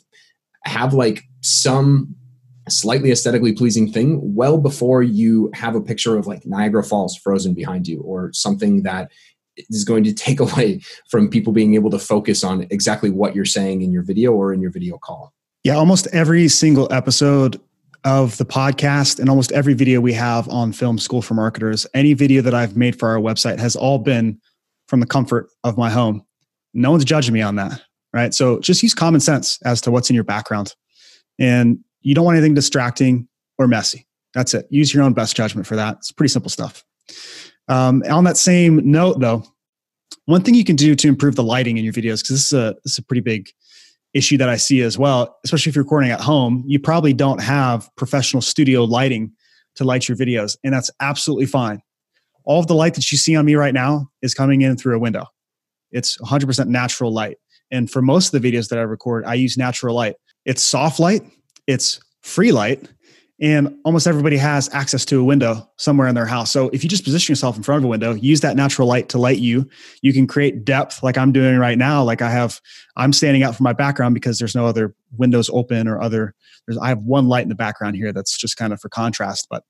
have 0.64 0.94
like 0.94 1.24
some 1.42 2.16
slightly 2.70 3.12
aesthetically 3.12 3.52
pleasing 3.52 3.92
thing 3.92 4.20
well 4.36 4.58
before 4.58 5.04
you 5.04 5.52
have 5.54 5.76
a 5.76 5.82
picture 5.82 6.18
of 6.18 6.28
like 6.28 6.46
Niagara 6.46 6.84
Falls 6.84 7.18
frozen 7.18 7.54
behind 7.54 7.88
you 7.88 8.02
or 8.02 8.32
something 8.34 8.84
that 8.84 9.12
is 9.58 9.84
going 9.84 10.04
to 10.04 10.14
take 10.14 10.40
away 10.40 10.82
from 11.10 11.30
people 11.30 11.54
being 11.54 11.76
able 11.76 11.90
to 11.90 12.00
focus 12.00 12.44
on 12.44 12.66
exactly 12.70 13.10
what 13.10 13.36
you're 13.36 13.46
saying 13.46 13.82
in 13.82 13.92
your 13.92 14.04
video 14.04 14.32
or 14.32 14.54
in 14.54 14.62
your 14.62 14.72
video 14.72 14.98
call. 14.98 15.34
Yeah, 15.64 15.76
almost 15.76 16.08
every 16.08 16.48
single 16.48 16.92
episode 16.92 17.60
of 18.04 18.38
the 18.38 18.46
podcast 18.46 19.20
and 19.20 19.30
almost 19.30 19.52
every 19.54 19.74
video 19.74 20.02
we 20.02 20.14
have 20.14 20.50
on 20.50 20.74
Film 20.74 20.98
School 20.98 21.22
for 21.22 21.36
Marketers, 21.36 21.88
any 21.94 22.14
video 22.14 22.42
that 22.42 22.54
I've 22.54 22.76
made 22.76 23.00
for 23.00 23.08
our 23.10 23.18
website 23.18 23.60
has 23.60 23.76
all 23.76 23.98
been 23.98 24.40
from 24.88 25.00
the 25.00 25.06
comfort 25.06 25.50
of 25.64 25.78
my 25.78 25.90
home. 25.90 26.26
No 26.74 26.92
one's 26.92 27.06
judging 27.06 27.34
me 27.34 27.42
on 27.42 27.56
that, 27.56 27.82
right? 28.12 28.34
So 28.34 28.60
just 28.60 28.84
use 28.84 28.94
common 28.94 29.22
sense 29.22 29.58
as 29.64 29.80
to 29.82 29.92
what's 29.92 30.10
in 30.10 30.16
your 30.16 30.26
background. 30.26 30.76
And 31.40 31.80
you 32.04 32.14
don't 32.14 32.26
want 32.26 32.38
anything 32.38 32.54
distracting 32.54 33.28
or 33.58 33.68
messy. 33.68 34.08
That's 34.34 34.54
it. 34.54 34.68
Use 34.70 34.94
your 34.94 35.04
own 35.04 35.14
best 35.14 35.36
judgment 35.36 35.68
for 35.68 35.76
that. 35.76 35.98
It's 35.98 36.12
pretty 36.12 36.30
simple 36.30 36.50
stuff. 36.50 36.84
Um, 37.68 38.04
on 38.10 38.24
that 38.26 38.38
same 38.38 38.90
note, 38.90 39.20
though, 39.20 39.44
one 40.26 40.42
thing 40.42 40.54
you 40.54 40.64
can 40.64 40.76
do 40.76 40.96
to 40.96 41.08
improve 41.08 41.36
the 41.36 41.44
lighting 41.44 41.78
in 41.78 41.84
your 41.84 41.94
videos, 41.94 42.22
because 42.22 42.30
this 42.30 42.46
is 42.46 42.54
a 42.54 42.76
this 42.84 42.94
is 42.94 42.98
a 43.00 43.04
pretty 43.04 43.22
big 43.22 43.50
issue 44.14 44.38
that 44.38 44.50
I 44.50 44.58
see 44.58 44.82
as 44.82 44.98
well, 44.98 45.38
especially 45.44 45.72
if 45.72 45.76
you're 45.76 45.84
recording 45.84 46.12
at 46.12 46.22
home, 46.22 46.64
you 46.68 46.80
probably 46.80 47.14
don't 47.14 47.42
have 47.42 47.90
professional 47.96 48.42
studio 48.42 48.84
lighting 48.84 49.32
to 49.76 49.84
light 49.84 50.08
your 50.08 50.16
videos, 50.16 50.56
and 50.64 50.74
that's 50.74 50.92
absolutely 51.00 51.48
fine. 51.48 51.82
All 52.46 52.60
of 52.60 52.68
the 52.68 52.76
light 52.76 52.94
that 52.96 53.12
you 53.12 53.18
see 53.18 53.36
on 53.36 53.46
me 53.46 53.56
right 53.56 53.74
now 53.74 54.10
is 54.22 54.34
coming 54.34 54.62
in 54.62 54.78
through 54.78 54.96
a 54.96 55.00
window. 55.00 55.26
It's 55.92 56.18
100% 56.18 56.68
natural 56.68 57.12
light. 57.12 57.38
And 57.72 57.90
for 57.90 58.02
most 58.02 58.34
of 58.34 58.42
the 58.42 58.52
videos 58.52 58.70
that 58.70 58.78
I 58.78 58.82
record, 58.82 59.26
I 59.26 59.36
use 59.36 59.58
natural 59.58 59.96
light. 59.96 60.16
It's 60.46 60.62
soft 60.62 61.00
light, 61.00 61.24
it's 61.68 62.00
free 62.22 62.52
light 62.52 62.88
and 63.42 63.78
almost 63.84 64.08
everybody 64.08 64.38
has 64.38 64.70
access 64.74 65.04
to 65.06 65.20
a 65.20 65.24
window 65.24 65.70
somewhere 65.78 66.08
in 66.08 66.16
their 66.16 66.26
house. 66.26 66.52
So 66.52 66.70
if 66.70 66.84
you 66.84 66.90
just 66.90 67.04
position 67.04 67.34
yourself 67.34 67.58
in 67.58 67.64
front 67.64 67.80
of 67.80 67.84
a 67.84 67.88
window, 67.88 68.14
use 68.14 68.42
that 68.42 68.56
natural 68.56 68.88
light 68.88 69.10
to 69.10 69.18
light 69.18 69.40
you. 69.40 69.68
You 70.02 70.14
can 70.14 70.28
create 70.28 70.64
depth 70.64 71.04
like 71.04 71.18
I'm 71.18 71.32
doing 71.32 71.58
right 71.58 71.78
now. 71.78 72.04
Like 72.04 72.22
I 72.22 72.30
have, 72.30 72.62
I'm 72.96 73.12
standing 73.12 73.44
out 73.44 73.56
from 73.56 73.64
my 73.64 73.74
background 73.74 74.14
because 74.14 74.40
there's 74.40 74.56
no 74.56 74.66
other 74.66 74.96
windows 75.18 75.50
open 75.52 75.88
or 75.88 76.00
other. 76.00 76.36
There's 76.66 76.78
I 76.78 76.88
have 76.90 77.00
one 77.00 77.28
light 77.28 77.44
in 77.44 77.50
the 77.50 77.56
background 77.56 77.96
here 77.96 78.14
that's 78.14 78.38
just 78.38 78.56
kind 78.56 78.72
of 78.72 78.80
for 78.80 78.88
contrast. 78.88 79.48
But 79.50 79.64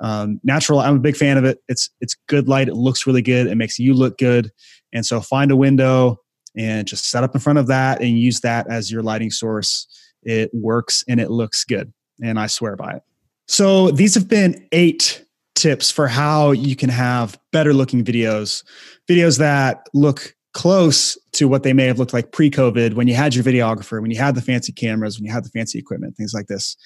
um, 0.00 0.38
natural, 0.44 0.78
I'm 0.78 0.96
a 0.96 1.00
big 1.00 1.16
fan 1.16 1.38
of 1.38 1.44
it. 1.44 1.58
It's 1.66 1.90
it's 2.00 2.14
good 2.28 2.46
light. 2.46 2.68
It 2.68 2.74
looks 2.74 3.06
really 3.06 3.22
good. 3.22 3.48
It 3.48 3.56
makes 3.56 3.78
you 3.78 3.94
look 3.94 4.18
good. 4.18 4.52
And 4.92 5.04
so 5.04 5.20
find 5.20 5.50
a 5.50 5.56
window 5.56 6.20
and 6.56 6.86
just 6.86 7.06
set 7.06 7.24
up 7.24 7.34
in 7.34 7.40
front 7.40 7.58
of 7.58 7.66
that 7.66 8.00
and 8.00 8.18
use 8.18 8.40
that 8.40 8.68
as 8.70 8.92
your 8.92 9.02
lighting 9.02 9.30
source 9.30 9.88
it 10.28 10.50
works 10.52 11.04
and 11.08 11.20
it 11.20 11.30
looks 11.30 11.64
good. 11.64 11.92
And 12.22 12.38
I 12.38 12.46
swear 12.46 12.76
by 12.76 12.92
it. 12.92 13.02
So 13.46 13.90
these 13.90 14.14
have 14.14 14.28
been 14.28 14.68
eight 14.72 15.24
tips 15.54 15.90
for 15.90 16.06
how 16.06 16.52
you 16.52 16.76
can 16.76 16.90
have 16.90 17.38
better 17.50 17.72
looking 17.72 18.04
videos, 18.04 18.62
videos 19.08 19.38
that 19.38 19.88
look 19.94 20.34
close 20.52 21.16
to 21.32 21.48
what 21.48 21.62
they 21.62 21.72
may 21.72 21.86
have 21.86 21.98
looked 21.98 22.12
like 22.12 22.32
pre 22.32 22.50
COVID 22.50 22.94
when 22.94 23.08
you 23.08 23.14
had 23.14 23.34
your 23.34 23.44
videographer, 23.44 24.02
when 24.02 24.10
you 24.10 24.18
had 24.18 24.34
the 24.34 24.42
fancy 24.42 24.72
cameras, 24.72 25.18
when 25.18 25.24
you 25.24 25.32
had 25.32 25.44
the 25.44 25.50
fancy 25.50 25.78
equipment, 25.78 26.16
things 26.16 26.34
like 26.34 26.46
this. 26.46 26.76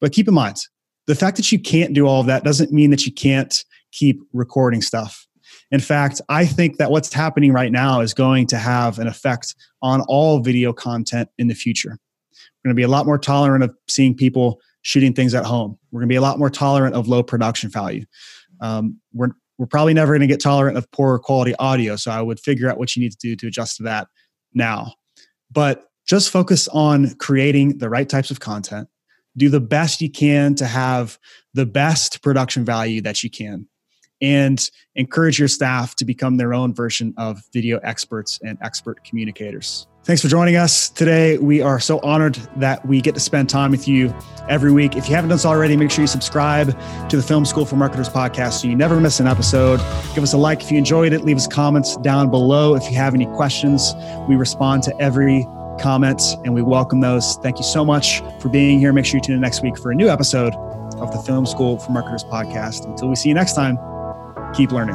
But 0.00 0.12
keep 0.12 0.26
in 0.26 0.34
mind, 0.34 0.56
the 1.06 1.14
fact 1.14 1.36
that 1.36 1.52
you 1.52 1.58
can't 1.58 1.92
do 1.92 2.06
all 2.06 2.20
of 2.20 2.26
that 2.26 2.44
doesn't 2.44 2.72
mean 2.72 2.90
that 2.90 3.04
you 3.04 3.12
can't 3.12 3.64
keep 3.92 4.20
recording 4.32 4.80
stuff. 4.80 5.26
In 5.70 5.80
fact, 5.80 6.20
I 6.28 6.46
think 6.46 6.78
that 6.78 6.90
what's 6.90 7.12
happening 7.12 7.52
right 7.52 7.72
now 7.72 8.00
is 8.00 8.14
going 8.14 8.46
to 8.48 8.58
have 8.58 8.98
an 8.98 9.06
effect 9.06 9.54
on 9.82 10.02
all 10.08 10.40
video 10.40 10.72
content 10.72 11.28
in 11.38 11.48
the 11.48 11.54
future. 11.54 11.98
Going 12.66 12.74
to 12.74 12.80
be 12.80 12.82
a 12.82 12.88
lot 12.88 13.06
more 13.06 13.16
tolerant 13.16 13.62
of 13.62 13.72
seeing 13.86 14.16
people 14.16 14.60
shooting 14.82 15.12
things 15.12 15.34
at 15.34 15.44
home. 15.44 15.78
We're 15.92 16.00
going 16.00 16.08
to 16.08 16.12
be 16.12 16.16
a 16.16 16.20
lot 16.20 16.36
more 16.36 16.50
tolerant 16.50 16.96
of 16.96 17.06
low 17.06 17.22
production 17.22 17.70
value. 17.70 18.04
Um, 18.60 18.98
we're 19.12 19.30
we're 19.56 19.66
probably 19.66 19.94
never 19.94 20.10
going 20.10 20.20
to 20.22 20.26
get 20.26 20.40
tolerant 20.40 20.76
of 20.76 20.90
poor 20.90 21.16
quality 21.20 21.54
audio. 21.60 21.94
So 21.94 22.10
I 22.10 22.20
would 22.20 22.40
figure 22.40 22.68
out 22.68 22.76
what 22.76 22.96
you 22.96 23.02
need 23.02 23.12
to 23.12 23.18
do 23.18 23.36
to 23.36 23.46
adjust 23.46 23.76
to 23.76 23.84
that 23.84 24.08
now. 24.52 24.94
But 25.52 25.84
just 26.08 26.30
focus 26.30 26.66
on 26.66 27.14
creating 27.14 27.78
the 27.78 27.88
right 27.88 28.08
types 28.08 28.32
of 28.32 28.40
content. 28.40 28.88
Do 29.36 29.48
the 29.48 29.60
best 29.60 30.00
you 30.00 30.10
can 30.10 30.56
to 30.56 30.66
have 30.66 31.20
the 31.54 31.66
best 31.66 32.20
production 32.20 32.64
value 32.64 33.00
that 33.02 33.22
you 33.22 33.30
can. 33.30 33.68
And 34.20 34.68
encourage 34.96 35.38
your 35.38 35.46
staff 35.46 35.94
to 35.96 36.04
become 36.04 36.36
their 36.36 36.52
own 36.52 36.74
version 36.74 37.14
of 37.16 37.40
video 37.52 37.78
experts 37.84 38.40
and 38.42 38.58
expert 38.60 39.04
communicators. 39.04 39.86
Thanks 40.06 40.22
for 40.22 40.28
joining 40.28 40.54
us 40.54 40.88
today. 40.88 41.36
We 41.36 41.62
are 41.62 41.80
so 41.80 41.98
honored 41.98 42.36
that 42.54 42.86
we 42.86 43.00
get 43.00 43.14
to 43.14 43.20
spend 43.20 43.50
time 43.50 43.72
with 43.72 43.88
you 43.88 44.14
every 44.48 44.70
week. 44.70 44.94
If 44.94 45.08
you 45.08 45.16
haven't 45.16 45.30
done 45.30 45.38
so 45.40 45.48
already, 45.48 45.76
make 45.76 45.90
sure 45.90 46.02
you 46.02 46.06
subscribe 46.06 46.68
to 47.08 47.16
the 47.16 47.24
Film 47.24 47.44
School 47.44 47.64
for 47.64 47.74
Marketers 47.74 48.08
podcast 48.08 48.60
so 48.60 48.68
you 48.68 48.76
never 48.76 49.00
miss 49.00 49.18
an 49.18 49.26
episode. 49.26 49.78
Give 50.14 50.22
us 50.22 50.32
a 50.32 50.36
like 50.36 50.62
if 50.62 50.70
you 50.70 50.78
enjoyed 50.78 51.12
it. 51.12 51.24
Leave 51.24 51.36
us 51.36 51.48
comments 51.48 51.96
down 51.96 52.30
below 52.30 52.76
if 52.76 52.88
you 52.88 52.96
have 52.96 53.14
any 53.14 53.26
questions. 53.34 53.94
We 54.28 54.36
respond 54.36 54.84
to 54.84 54.96
every 55.00 55.44
comment 55.80 56.22
and 56.44 56.54
we 56.54 56.62
welcome 56.62 57.00
those. 57.00 57.34
Thank 57.42 57.58
you 57.58 57.64
so 57.64 57.84
much 57.84 58.20
for 58.38 58.48
being 58.48 58.78
here. 58.78 58.92
Make 58.92 59.06
sure 59.06 59.16
you 59.16 59.22
tune 59.22 59.34
in 59.34 59.40
next 59.40 59.60
week 59.64 59.76
for 59.76 59.90
a 59.90 59.94
new 59.96 60.08
episode 60.08 60.54
of 61.00 61.10
the 61.10 61.18
Film 61.26 61.46
School 61.46 61.78
for 61.80 61.90
Marketers 61.90 62.22
podcast. 62.22 62.86
Until 62.86 63.08
we 63.08 63.16
see 63.16 63.28
you 63.28 63.34
next 63.34 63.54
time, 63.54 63.76
keep 64.54 64.70
learning. 64.70 64.94